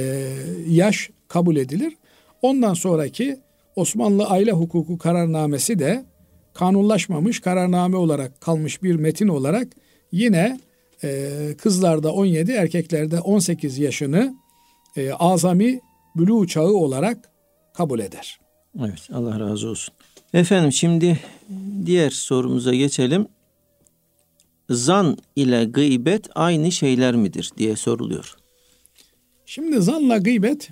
yaş 0.69 1.11
kabul 1.29 1.57
edilir. 1.57 1.97
Ondan 2.43 2.75
sonraki 2.75 3.37
Osmanlı 3.77 4.27
aile 4.27 4.53
hukuku 4.53 4.99
kararnamesi 4.99 5.79
de 5.79 6.05
kanunlaşmamış 6.55 7.41
kararname 7.41 7.97
olarak 7.97 8.41
kalmış 8.41 8.83
bir 8.83 8.95
metin 8.95 9.29
olarak 9.29 9.69
yine 10.13 10.61
e, 11.05 11.31
kızlarda 11.59 12.13
17 12.13 12.53
erkeklerde 12.53 13.21
18 13.21 13.79
yaşını 13.79 14.35
e, 14.97 15.13
azami 15.13 15.81
bülü 16.17 16.49
çağı 16.49 16.73
olarak 16.73 17.31
kabul 17.75 18.01
eder. 18.01 18.41
Evet 18.79 19.09
Allah 19.13 19.41
razı 19.41 19.69
olsun. 19.69 19.95
Efendim 20.35 20.73
şimdi 20.73 21.21
diğer 21.87 22.11
sorumuza 22.11 22.75
geçelim. 22.75 23.27
Zan 24.71 25.19
ile 25.37 25.65
gıybet 25.65 26.29
aynı 26.35 26.73
şeyler 26.73 27.17
midir 27.17 27.53
diye 27.59 27.77
soruluyor. 27.77 28.35
Şimdi 29.47 29.83
zanla 29.83 30.19
gıybet 30.19 30.69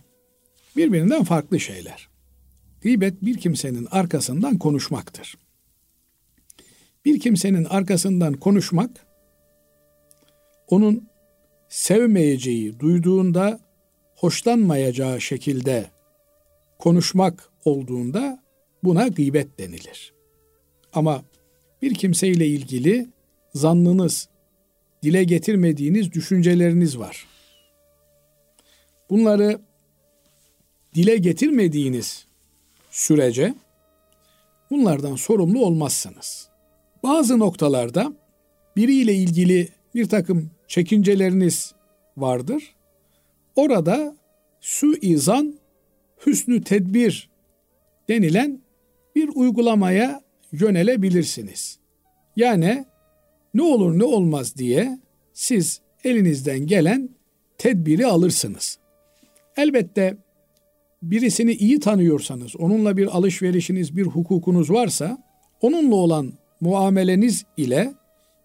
birbirinden 0.77 1.25
farklı 1.25 1.61
şeyler. 1.61 2.09
Gıybet 2.81 3.23
bir 3.23 3.39
kimsenin 3.39 3.89
arkasından 3.91 4.59
konuşmaktır. 4.59 5.35
Bir 7.05 7.21
kimsenin 7.21 7.65
arkasından 7.65 8.35
konuşmak 8.35 9.07
onun 10.69 11.09
sevmeyeceği, 11.69 12.81
duyduğunda 12.81 13.61
hoşlanmayacağı 14.15 15.21
şekilde 15.21 15.91
konuşmak 16.79 17.51
olduğunda 17.65 18.43
buna 18.85 19.09
gıybet 19.09 19.59
denilir. 19.59 20.13
Ama 20.93 21.23
bir 21.83 21.95
kimseyle 21.95 22.47
ilgili 22.47 23.07
zannınız, 23.55 24.29
dile 25.03 25.25
getirmediğiniz 25.25 26.13
düşünceleriniz 26.13 26.99
var. 26.99 27.27
Bunları 29.11 29.61
dile 30.95 31.17
getirmediğiniz 31.17 32.27
sürece 32.91 33.55
bunlardan 34.71 35.17
sorumlu 35.17 35.65
olmazsınız. 35.65 36.52
Bazı 37.03 37.39
noktalarda 37.39 38.13
biriyle 38.77 39.15
ilgili 39.15 39.69
bir 39.95 40.09
takım 40.09 40.51
çekinceleriniz 40.69 41.75
vardır. 42.17 42.75
Orada 43.57 44.17
suizan, 44.61 45.59
hüsnü 46.27 46.63
tedbir 46.63 47.31
denilen 48.09 48.61
bir 49.17 49.31
uygulamaya 49.35 50.23
yönelebilirsiniz. 50.53 51.79
Yani 52.37 52.85
ne 53.55 53.63
olur 53.63 53.99
ne 53.99 54.05
olmaz 54.05 54.57
diye 54.57 54.99
siz 55.33 55.81
elinizden 56.05 56.67
gelen 56.67 57.09
tedbiri 57.59 58.07
alırsınız. 58.07 58.79
Elbette 59.57 60.17
birisini 61.03 61.53
iyi 61.53 61.81
tanıyorsanız, 61.81 62.57
onunla 62.57 62.97
bir 62.97 63.07
alışverişiniz, 63.07 63.97
bir 63.97 64.07
hukukunuz 64.07 64.71
varsa, 64.71 65.25
onunla 65.61 65.95
olan 65.95 66.33
muameleniz 66.63 67.45
ile 67.57 67.95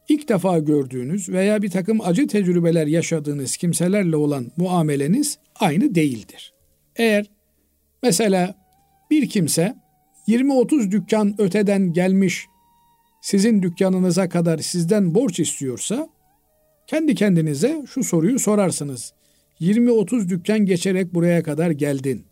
ilk 0.10 0.30
defa 0.30 0.60
gördüğünüz 0.60 1.30
veya 1.30 1.62
bir 1.62 1.70
takım 1.70 2.02
acı 2.02 2.28
tecrübeler 2.28 2.88
yaşadığınız 2.88 3.58
kimselerle 3.58 4.16
olan 4.16 4.52
muameleniz 4.58 5.38
aynı 5.56 5.96
değildir. 5.96 6.54
Eğer 6.96 7.26
mesela 8.04 8.56
bir 9.12 9.30
kimse 9.30 9.76
20-30 10.28 10.92
dükkan 10.92 11.36
öteden 11.38 11.94
gelmiş 11.94 12.46
sizin 13.22 13.62
dükkanınıza 13.62 14.30
kadar 14.30 14.58
sizden 14.58 15.16
borç 15.16 15.40
istiyorsa 15.40 16.10
kendi 16.88 17.16
kendinize 17.16 17.86
şu 17.94 18.04
soruyu 18.04 18.40
sorarsınız. 18.40 19.14
20-30 19.62 20.30
dükkan 20.30 20.60
geçerek 20.60 21.14
buraya 21.14 21.44
kadar 21.44 21.72
geldin. 21.72 22.26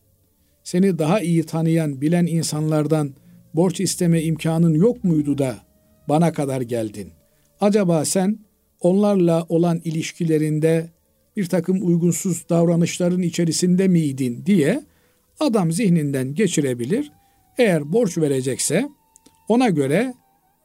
Seni 0.63 0.99
daha 0.99 1.21
iyi 1.21 1.43
tanıyan, 1.43 2.01
bilen 2.01 2.25
insanlardan 2.25 3.13
borç 3.53 3.79
isteme 3.79 4.21
imkanın 4.21 4.73
yok 4.73 5.03
muydu 5.03 5.37
da 5.37 5.65
bana 6.09 6.33
kadar 6.33 6.61
geldin? 6.61 7.11
Acaba 7.61 8.05
sen 8.05 8.39
onlarla 8.81 9.45
olan 9.49 9.81
ilişkilerinde 9.83 10.89
bir 11.37 11.45
takım 11.45 11.87
uygunsuz 11.87 12.49
davranışların 12.49 13.21
içerisinde 13.21 13.87
miydin 13.87 14.45
diye 14.45 14.83
adam 15.39 15.71
zihninden 15.71 16.35
geçirebilir. 16.35 17.11
Eğer 17.57 17.93
borç 17.93 18.17
verecekse 18.17 18.89
ona 19.47 19.69
göre 19.69 20.13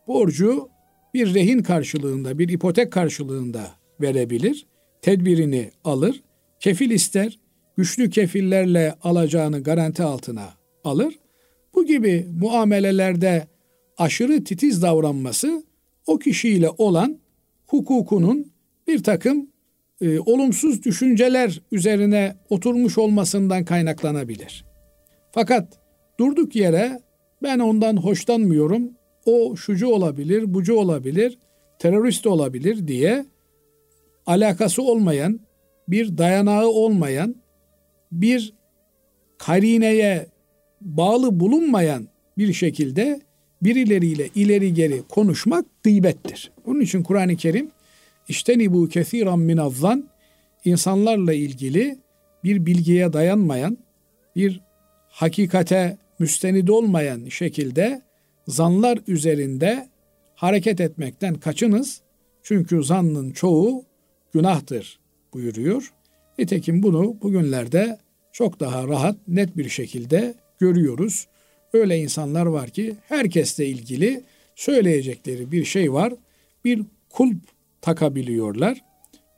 borcu 0.07 0.69
bir 1.15 1.35
rehin 1.35 1.63
karşılığında, 1.63 2.39
bir 2.39 2.49
ipotek 2.49 2.93
karşılığında 2.93 3.71
verebilir. 4.01 4.67
Tedbirini 5.03 5.71
alır, 5.85 6.23
kefil 6.61 6.91
ister, 6.91 7.39
güçlü 7.77 8.11
kefillerle 8.11 8.95
alacağını 9.03 9.63
garanti 9.63 10.03
altına 10.03 10.49
alır. 10.85 11.19
Bu 11.75 11.87
gibi 11.87 12.27
muamelelerde 12.41 13.47
aşırı 14.01 14.45
titiz 14.45 14.83
davranması 14.83 15.65
o 16.07 16.19
kişiyle 16.19 16.69
olan 16.79 17.19
hukukunun 17.67 18.53
bir 18.87 19.03
takım 19.03 19.51
e, 20.01 20.19
olumsuz 20.19 20.83
düşünceler 20.83 21.63
üzerine 21.73 22.37
oturmuş 22.51 22.99
olmasından 22.99 23.65
kaynaklanabilir. 23.65 24.65
Fakat 25.33 25.81
durduk 26.21 26.57
yere 26.57 27.01
ben 27.43 27.59
ondan 27.59 27.97
hoşlanmıyorum, 27.97 28.91
o 29.27 29.57
şucu 29.57 29.89
olabilir, 29.89 30.55
bucu 30.55 30.75
olabilir, 30.75 31.39
terörist 31.79 32.27
olabilir 32.27 32.89
diye 32.89 33.27
alakası 34.27 34.83
olmayan, 34.83 35.41
bir 35.89 36.19
dayanağı 36.19 36.67
olmayan, 36.67 37.35
bir 38.13 38.55
karineye 39.39 40.27
bağlı 40.81 41.41
bulunmayan 41.41 42.09
bir 42.39 42.53
şekilde 42.53 43.21
birileriyle 43.63 44.29
ileri 44.35 44.75
geri 44.75 45.03
konuşmak 45.09 45.65
gıybettir. 45.83 46.51
Onun 46.67 46.81
için 46.81 47.03
Kur'an-ı 47.03 47.37
Kerim 47.37 47.71
işte 48.29 48.73
bu 48.73 48.89
kesiran 48.89 49.39
minazzan 49.39 50.09
insanlarla 50.65 51.33
ilgili 51.33 51.99
bir 52.45 52.67
bilgiye 52.67 53.13
dayanmayan, 53.13 53.79
bir 54.37 54.61
hakikate 55.09 55.99
müstenid 56.19 56.69
olmayan 56.69 57.29
şekilde 57.29 58.03
zanlar 58.49 58.99
üzerinde 59.07 59.89
hareket 60.35 60.81
etmekten 60.81 61.35
kaçınız. 61.35 62.01
Çünkü 62.43 62.85
zannın 62.85 63.31
çoğu 63.31 63.85
günahtır 64.33 65.01
buyuruyor. 65.35 65.93
Nitekim 66.39 66.83
bunu 66.83 67.17
bugünlerde 67.23 67.99
çok 68.33 68.61
daha 68.61 68.89
rahat, 68.89 69.17
net 69.29 69.57
bir 69.57 69.69
şekilde 69.69 70.35
görüyoruz. 70.59 71.27
Öyle 71.73 71.99
insanlar 71.99 72.47
var 72.47 72.71
ki 72.71 72.97
herkesle 73.09 73.67
ilgili 73.67 74.23
söyleyecekleri 74.55 75.53
bir 75.53 75.65
şey 75.65 75.93
var. 75.93 76.13
Bir 76.65 76.83
kulp 77.11 77.37
takabiliyorlar. 77.81 78.81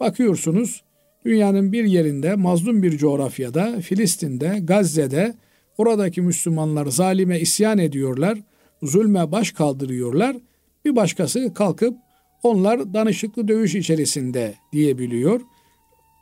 Bakıyorsunuz 0.00 0.82
dünyanın 1.24 1.72
bir 1.72 1.84
yerinde 1.84 2.34
mazlum 2.34 2.82
bir 2.82 2.98
coğrafyada, 2.98 3.80
Filistin'de, 3.80 4.58
Gazze'de 4.62 5.34
oradaki 5.78 6.22
Müslümanlar 6.22 6.86
zalime 6.86 7.40
isyan 7.40 7.78
ediyorlar, 7.78 8.38
zulme 8.82 9.32
baş 9.32 9.52
kaldırıyorlar. 9.52 10.36
Bir 10.84 10.96
başkası 10.96 11.54
kalkıp 11.54 11.96
onlar 12.42 12.94
danışıklı 12.94 13.48
dövüş 13.48 13.74
içerisinde 13.74 14.54
diyebiliyor. 14.72 15.40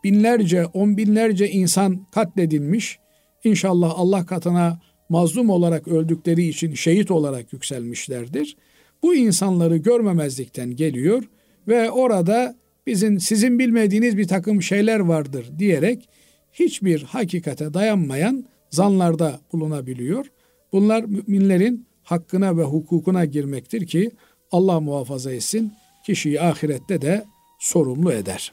Binlerce, 0.05 0.67
on 0.67 0.97
binlerce 0.97 1.49
insan 1.49 2.07
katledilmiş. 2.11 2.99
İnşallah 3.45 3.93
Allah 3.97 4.27
katına 4.27 4.81
mazlum 5.11 5.51
olarak 5.51 5.89
öldükleri 5.89 6.49
için 6.49 6.75
şehit 6.75 7.11
olarak 7.11 7.53
yükselmişlerdir. 7.53 8.57
Bu 9.03 9.15
insanları 9.15 9.77
görmemezlikten 9.77 10.77
geliyor 10.77 11.25
ve 11.69 11.91
orada 11.91 12.57
bizim 12.87 13.21
sizin 13.21 13.59
bilmediğiniz 13.59 14.17
bir 14.17 14.29
takım 14.29 14.63
şeyler 14.63 15.01
vardır 15.01 15.47
diyerek 15.59 16.09
hiçbir 16.53 17.03
hakikate 17.03 17.75
dayanmayan 17.75 18.45
zanlarda 18.71 19.41
bulunabiliyor. 19.53 20.27
Bunlar 20.73 21.05
müminlerin 21.05 21.87
hakkına 22.03 22.57
ve 22.57 22.63
hukukuna 22.63 23.25
girmektir 23.25 23.87
ki 23.87 24.11
Allah 24.53 24.81
muhafaza 24.81 25.33
etsin 25.33 25.73
kişiyi 26.07 26.41
ahirette 26.41 27.03
de 27.03 27.25
sorumlu 27.59 28.13
eder. 28.13 28.53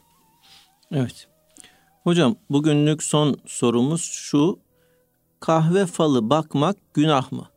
Evet. 0.92 1.28
Hocam 2.04 2.36
bugünlük 2.50 3.04
son 3.04 3.38
sorumuz 3.46 4.02
şu. 4.02 4.60
Kahve 5.40 5.86
falı 5.86 6.30
bakmak 6.30 6.78
günah 6.94 7.32
mı? 7.32 7.50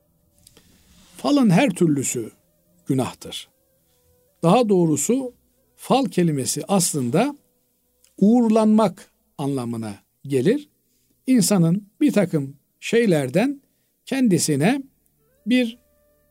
Falın 1.16 1.50
her 1.50 1.70
türlüsü 1.70 2.30
günahtır. 2.86 3.48
Daha 4.42 4.68
doğrusu 4.68 5.32
fal 5.76 6.04
kelimesi 6.04 6.62
aslında 6.68 7.36
uğurlanmak 8.18 9.10
anlamına 9.38 9.94
gelir. 10.24 10.68
İnsanın 11.26 11.88
bir 12.00 12.12
takım 12.12 12.56
şeylerden 12.80 13.60
kendisine 14.06 14.82
bir 15.46 15.78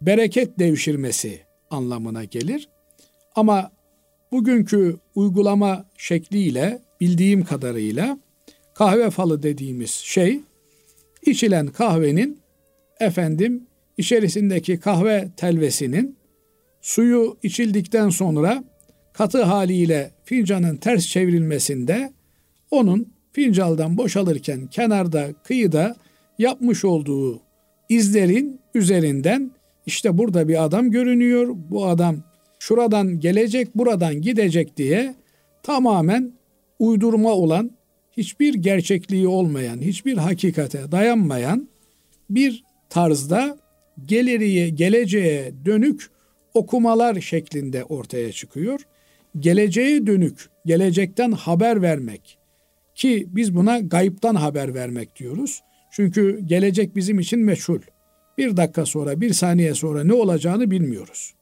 bereket 0.02 0.60
devşirmesi 0.60 1.42
anlamına 1.70 2.24
gelir. 2.24 2.70
Ama 3.36 3.72
bugünkü 4.32 4.98
uygulama 5.16 5.86
şekliyle 5.98 6.82
bildiğim 7.02 7.44
kadarıyla 7.44 8.20
kahve 8.74 9.10
falı 9.10 9.44
dediğimiz 9.44 9.92
şey 9.92 10.42
içilen 11.26 11.68
kahvenin 11.68 12.40
efendim 13.00 13.68
içerisindeki 13.98 14.80
kahve 14.80 15.30
telvesinin 15.38 16.18
suyu 16.82 17.38
içildikten 17.44 18.10
sonra 18.10 18.64
katı 19.14 19.44
haliyle 19.44 20.12
fincanın 20.24 20.78
ters 20.78 21.08
çevrilmesinde 21.08 22.14
onun 22.72 23.14
fincandan 23.32 23.98
boşalırken 23.98 24.68
kenarda 24.68 25.34
kıyıda 25.44 25.96
yapmış 26.38 26.86
olduğu 26.86 27.42
izlerin 27.90 28.60
üzerinden 28.74 29.52
işte 29.86 30.18
burada 30.18 30.48
bir 30.48 30.64
adam 30.64 30.92
görünüyor. 30.92 31.56
Bu 31.70 31.86
adam 31.86 32.16
şuradan 32.60 33.20
gelecek, 33.20 33.76
buradan 33.76 34.22
gidecek 34.22 34.78
diye 34.78 35.16
tamamen 35.64 36.34
uydurma 36.80 37.30
olan, 37.30 37.72
hiçbir 38.18 38.54
gerçekliği 38.54 39.28
olmayan, 39.28 39.82
hiçbir 39.82 40.18
hakikate 40.18 40.92
dayanmayan 40.92 41.70
bir 42.30 42.64
tarzda 42.90 43.58
geleriye, 44.06 44.70
geleceğe 44.70 45.54
dönük 45.66 46.10
okumalar 46.54 47.22
şeklinde 47.22 47.84
ortaya 47.84 48.32
çıkıyor. 48.32 48.82
Geleceğe 49.40 50.08
dönük, 50.08 50.50
gelecekten 50.66 51.32
haber 51.32 51.82
vermek 51.82 52.38
ki 52.96 53.28
biz 53.30 53.56
buna 53.56 53.80
gayiptan 53.80 54.36
haber 54.36 54.74
vermek 54.74 55.16
diyoruz. 55.16 55.62
Çünkü 55.92 56.40
gelecek 56.46 56.96
bizim 56.96 57.20
için 57.20 57.40
meçhul. 57.40 57.80
Bir 58.38 58.58
dakika 58.58 58.86
sonra, 58.86 59.22
bir 59.22 59.34
saniye 59.34 59.74
sonra 59.74 60.04
ne 60.04 60.14
olacağını 60.14 60.72
bilmiyoruz. 60.72 61.34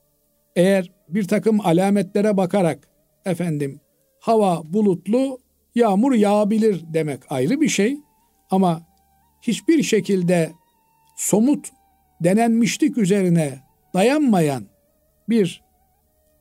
Eğer 0.56 0.92
bir 1.10 1.28
takım 1.28 1.60
alametlere 1.66 2.38
bakarak 2.38 2.88
efendim 3.26 3.80
hava 4.20 4.74
bulutlu, 4.74 5.40
yağmur 5.78 6.14
yağabilir 6.14 6.84
demek 6.94 7.20
ayrı 7.30 7.62
bir 7.62 7.70
şey. 7.70 7.98
Ama 8.50 8.82
hiçbir 9.42 9.84
şekilde 9.84 10.52
somut 11.16 11.68
denenmişlik 12.22 12.98
üzerine 12.98 13.60
dayanmayan 13.94 14.64
bir 15.30 15.64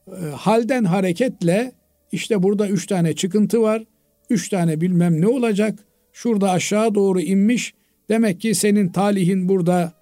e, 0.08 0.24
halden 0.36 0.84
hareketle 0.84 1.72
işte 2.12 2.42
burada 2.42 2.68
üç 2.68 2.86
tane 2.86 3.14
çıkıntı 3.14 3.62
var, 3.62 3.84
üç 4.30 4.48
tane 4.48 4.80
bilmem 4.80 5.20
ne 5.20 5.28
olacak, 5.28 5.78
şurada 6.12 6.50
aşağı 6.50 6.94
doğru 6.94 7.20
inmiş, 7.20 7.74
demek 8.08 8.40
ki 8.40 8.54
senin 8.54 8.88
talihin 8.88 9.48
burada 9.48 9.92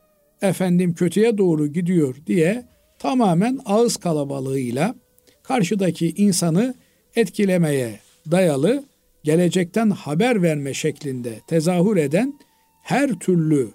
efendim 0.43 0.95
kötüye 0.95 1.39
doğru 1.39 1.66
gidiyor 1.66 2.16
diye 2.26 2.64
tamamen 2.99 3.59
ağız 3.64 3.97
kalabalığıyla 3.97 4.95
karşıdaki 5.43 6.14
insanı 6.16 6.74
etkilemeye 7.16 8.01
dayalı 8.30 8.85
gelecekten 9.25 9.91
haber 9.91 10.43
verme 10.43 10.75
şeklinde 10.75 11.41
tezahür 11.47 11.97
eden 11.97 12.39
her 12.83 13.18
türlü 13.18 13.68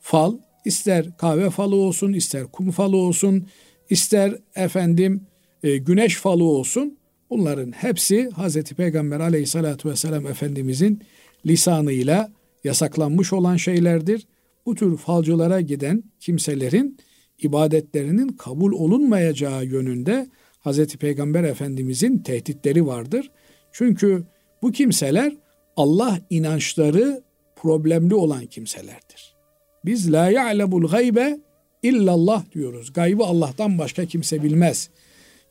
fal 0.00 0.34
ister 0.64 1.16
kahve 1.16 1.50
falı 1.50 1.76
olsun 1.76 2.12
ister 2.12 2.44
kum 2.44 2.70
falı 2.70 2.96
olsun 2.96 3.46
ister 3.90 4.34
efendim 4.54 5.26
e, 5.62 5.76
güneş 5.76 6.16
falı 6.16 6.44
olsun 6.44 6.98
bunların 7.30 7.72
hepsi 7.72 8.30
Hazreti 8.30 8.74
Peygamber 8.74 9.20
aleyhissalatü 9.20 9.88
vesselam 9.88 10.26
Efendimizin 10.26 11.02
lisanıyla 11.46 12.32
yasaklanmış 12.64 13.32
olan 13.32 13.56
şeylerdir. 13.56 14.26
Bu 14.66 14.74
tür 14.74 14.96
falcılara 14.96 15.60
giden 15.60 16.04
kimselerin 16.20 16.98
ibadetlerinin 17.38 18.28
kabul 18.28 18.72
olunmayacağı 18.72 19.64
yönünde 19.64 20.26
Hazreti 20.58 20.98
Peygamber 20.98 21.44
Efendimizin 21.44 22.18
tehditleri 22.18 22.86
vardır. 22.86 23.30
Çünkü 23.72 24.24
bu 24.62 24.72
kimseler 24.72 25.32
Allah 25.76 26.18
inançları 26.30 27.22
problemli 27.56 28.14
olan 28.14 28.46
kimselerdir. 28.46 29.34
Biz 29.84 30.12
la 30.12 30.30
ya'lemul 30.30 30.88
gaybe 30.88 31.38
illallah 31.82 32.44
diyoruz. 32.52 32.92
Gaybı 32.92 33.24
Allah'tan 33.24 33.78
başka 33.78 34.06
kimse 34.06 34.42
bilmez. 34.42 34.90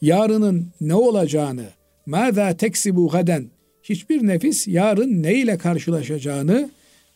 Yarının 0.02 0.68
ne 0.82 0.96
olacağını, 0.96 1.66
mâzâ 2.06 2.58
teksibu 2.58 3.08
gaden, 3.08 3.50
hiçbir 3.84 4.28
nefis 4.28 4.68
yarın 4.68 5.24
ne 5.24 5.36
ile 5.36 5.58
karşılaşacağını 5.58 6.70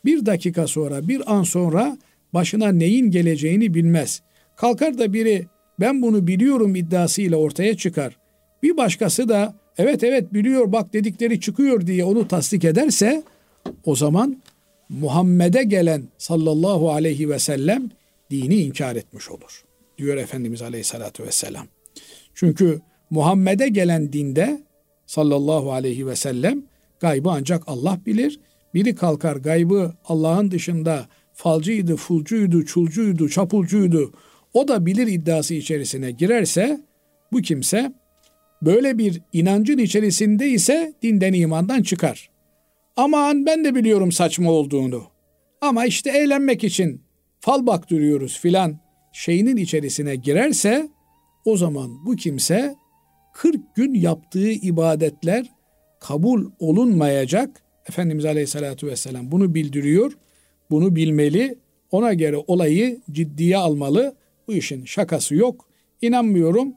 bir 0.06 0.26
dakika 0.26 0.68
sonra, 0.68 1.08
bir 1.08 1.34
an 1.34 1.44
sonra 1.44 1.98
başına 2.34 2.72
neyin 2.72 3.12
geleceğini 3.12 3.74
bilmez. 3.74 4.22
Kalkar 4.56 4.98
da 4.98 5.14
biri 5.14 5.48
ben 5.80 6.02
bunu 6.02 6.28
biliyorum 6.28 6.76
iddiasıyla 6.76 7.38
ortaya 7.38 7.78
çıkar. 7.78 8.18
Bir 8.64 8.78
başkası 8.78 9.30
da 9.30 9.56
evet 9.78 10.04
evet 10.04 10.34
biliyor 10.34 10.72
bak 10.72 10.94
dedikleri 10.94 11.40
çıkıyor 11.40 11.88
diye 11.88 12.06
onu 12.06 12.28
tasdik 12.28 12.66
ederse 12.66 13.24
o 13.86 13.96
zaman 13.96 14.42
Muhammed'e 14.90 15.64
gelen 15.64 16.04
sallallahu 16.18 16.92
aleyhi 16.92 17.30
ve 17.30 17.40
sellem 17.40 17.90
dini 18.32 18.56
inkar 18.56 18.96
etmiş 18.96 19.30
olur. 19.30 19.64
Diyor 19.98 20.18
Efendimiz 20.18 20.62
aleyhissalatü 20.62 21.24
vesselam. 21.24 21.66
Çünkü 22.34 22.82
Muhammed'e 23.10 23.68
gelen 23.68 24.14
dinde 24.14 24.64
sallallahu 25.06 25.72
aleyhi 25.72 26.08
ve 26.08 26.16
sellem 26.16 26.64
gaybı 27.00 27.30
ancak 27.32 27.64
Allah 27.68 28.00
bilir. 28.06 28.40
Biri 28.74 28.96
kalkar 28.96 29.36
gaybı 29.36 29.94
Allah'ın 30.06 30.52
dışında 30.52 31.08
falcıydı, 31.34 31.96
fulcuydu, 31.96 32.66
çulcuydu, 32.66 33.30
çapulcuydu 33.30 34.14
o 34.54 34.68
da 34.68 34.86
bilir 34.86 35.08
iddiası 35.08 35.54
içerisine 35.54 36.12
girerse 36.12 36.82
bu 37.32 37.42
kimse 37.42 37.94
böyle 38.66 38.97
bir 38.97 39.22
inancın 39.34 39.78
içerisinde 39.78 40.49
ise 40.49 40.93
dinden 41.01 41.34
imandan 41.34 41.82
çıkar. 41.82 42.30
Aman 42.95 43.45
ben 43.45 43.66
de 43.66 43.76
biliyorum 43.76 44.11
saçma 44.11 44.51
olduğunu. 44.51 45.03
Ama 45.61 45.86
işte 45.86 46.09
eğlenmek 46.09 46.64
için 46.64 47.01
fal 47.39 47.68
baktırıyoruz 47.68 48.39
filan 48.39 48.80
şeyinin 49.14 49.57
içerisine 49.57 50.16
girerse 50.16 50.88
o 51.45 51.57
zaman 51.57 52.05
bu 52.05 52.16
kimse 52.16 52.76
40 53.34 53.76
gün 53.76 53.93
yaptığı 53.93 54.51
ibadetler 54.51 55.49
kabul 55.99 56.45
olunmayacak. 56.59 57.64
Efendimiz 57.89 58.26
Aleyhisselatü 58.26 58.88
Vesselam 58.88 59.32
bunu 59.32 59.55
bildiriyor. 59.55 60.18
Bunu 60.72 60.95
bilmeli. 60.95 61.57
Ona 61.91 62.14
göre 62.14 62.38
olayı 62.47 63.01
ciddiye 63.11 63.57
almalı. 63.57 64.16
Bu 64.47 64.53
işin 64.53 64.86
şakası 64.86 65.36
yok. 65.36 65.70
İnanmıyorum. 66.01 66.74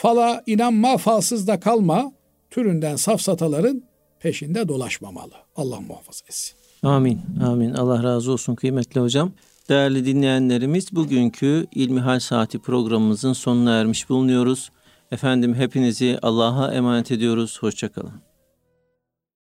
Fala 0.00 0.42
inanma, 0.46 0.96
falsız 0.96 1.46
da 1.46 1.60
kalma 1.60 2.12
türünden 2.50 2.96
safsataların 2.96 3.82
peşinde 4.20 4.68
dolaşmamalı. 4.68 5.32
Allah 5.56 5.80
muhafaza 5.80 6.24
etsin. 6.28 6.56
Amin. 6.82 7.20
Amin. 7.46 7.74
Allah 7.74 8.02
razı 8.02 8.32
olsun 8.32 8.54
kıymetli 8.54 9.00
hocam. 9.00 9.32
Değerli 9.68 10.06
dinleyenlerimiz 10.06 10.92
bugünkü 10.92 11.66
İlmihal 11.74 12.20
Saati 12.20 12.58
programımızın 12.58 13.32
sonuna 13.32 13.80
ermiş 13.80 14.08
bulunuyoruz. 14.08 14.70
Efendim 15.12 15.54
hepinizi 15.54 16.18
Allah'a 16.22 16.74
emanet 16.74 17.10
ediyoruz. 17.10 17.58
Hoşçakalın. 17.60 18.27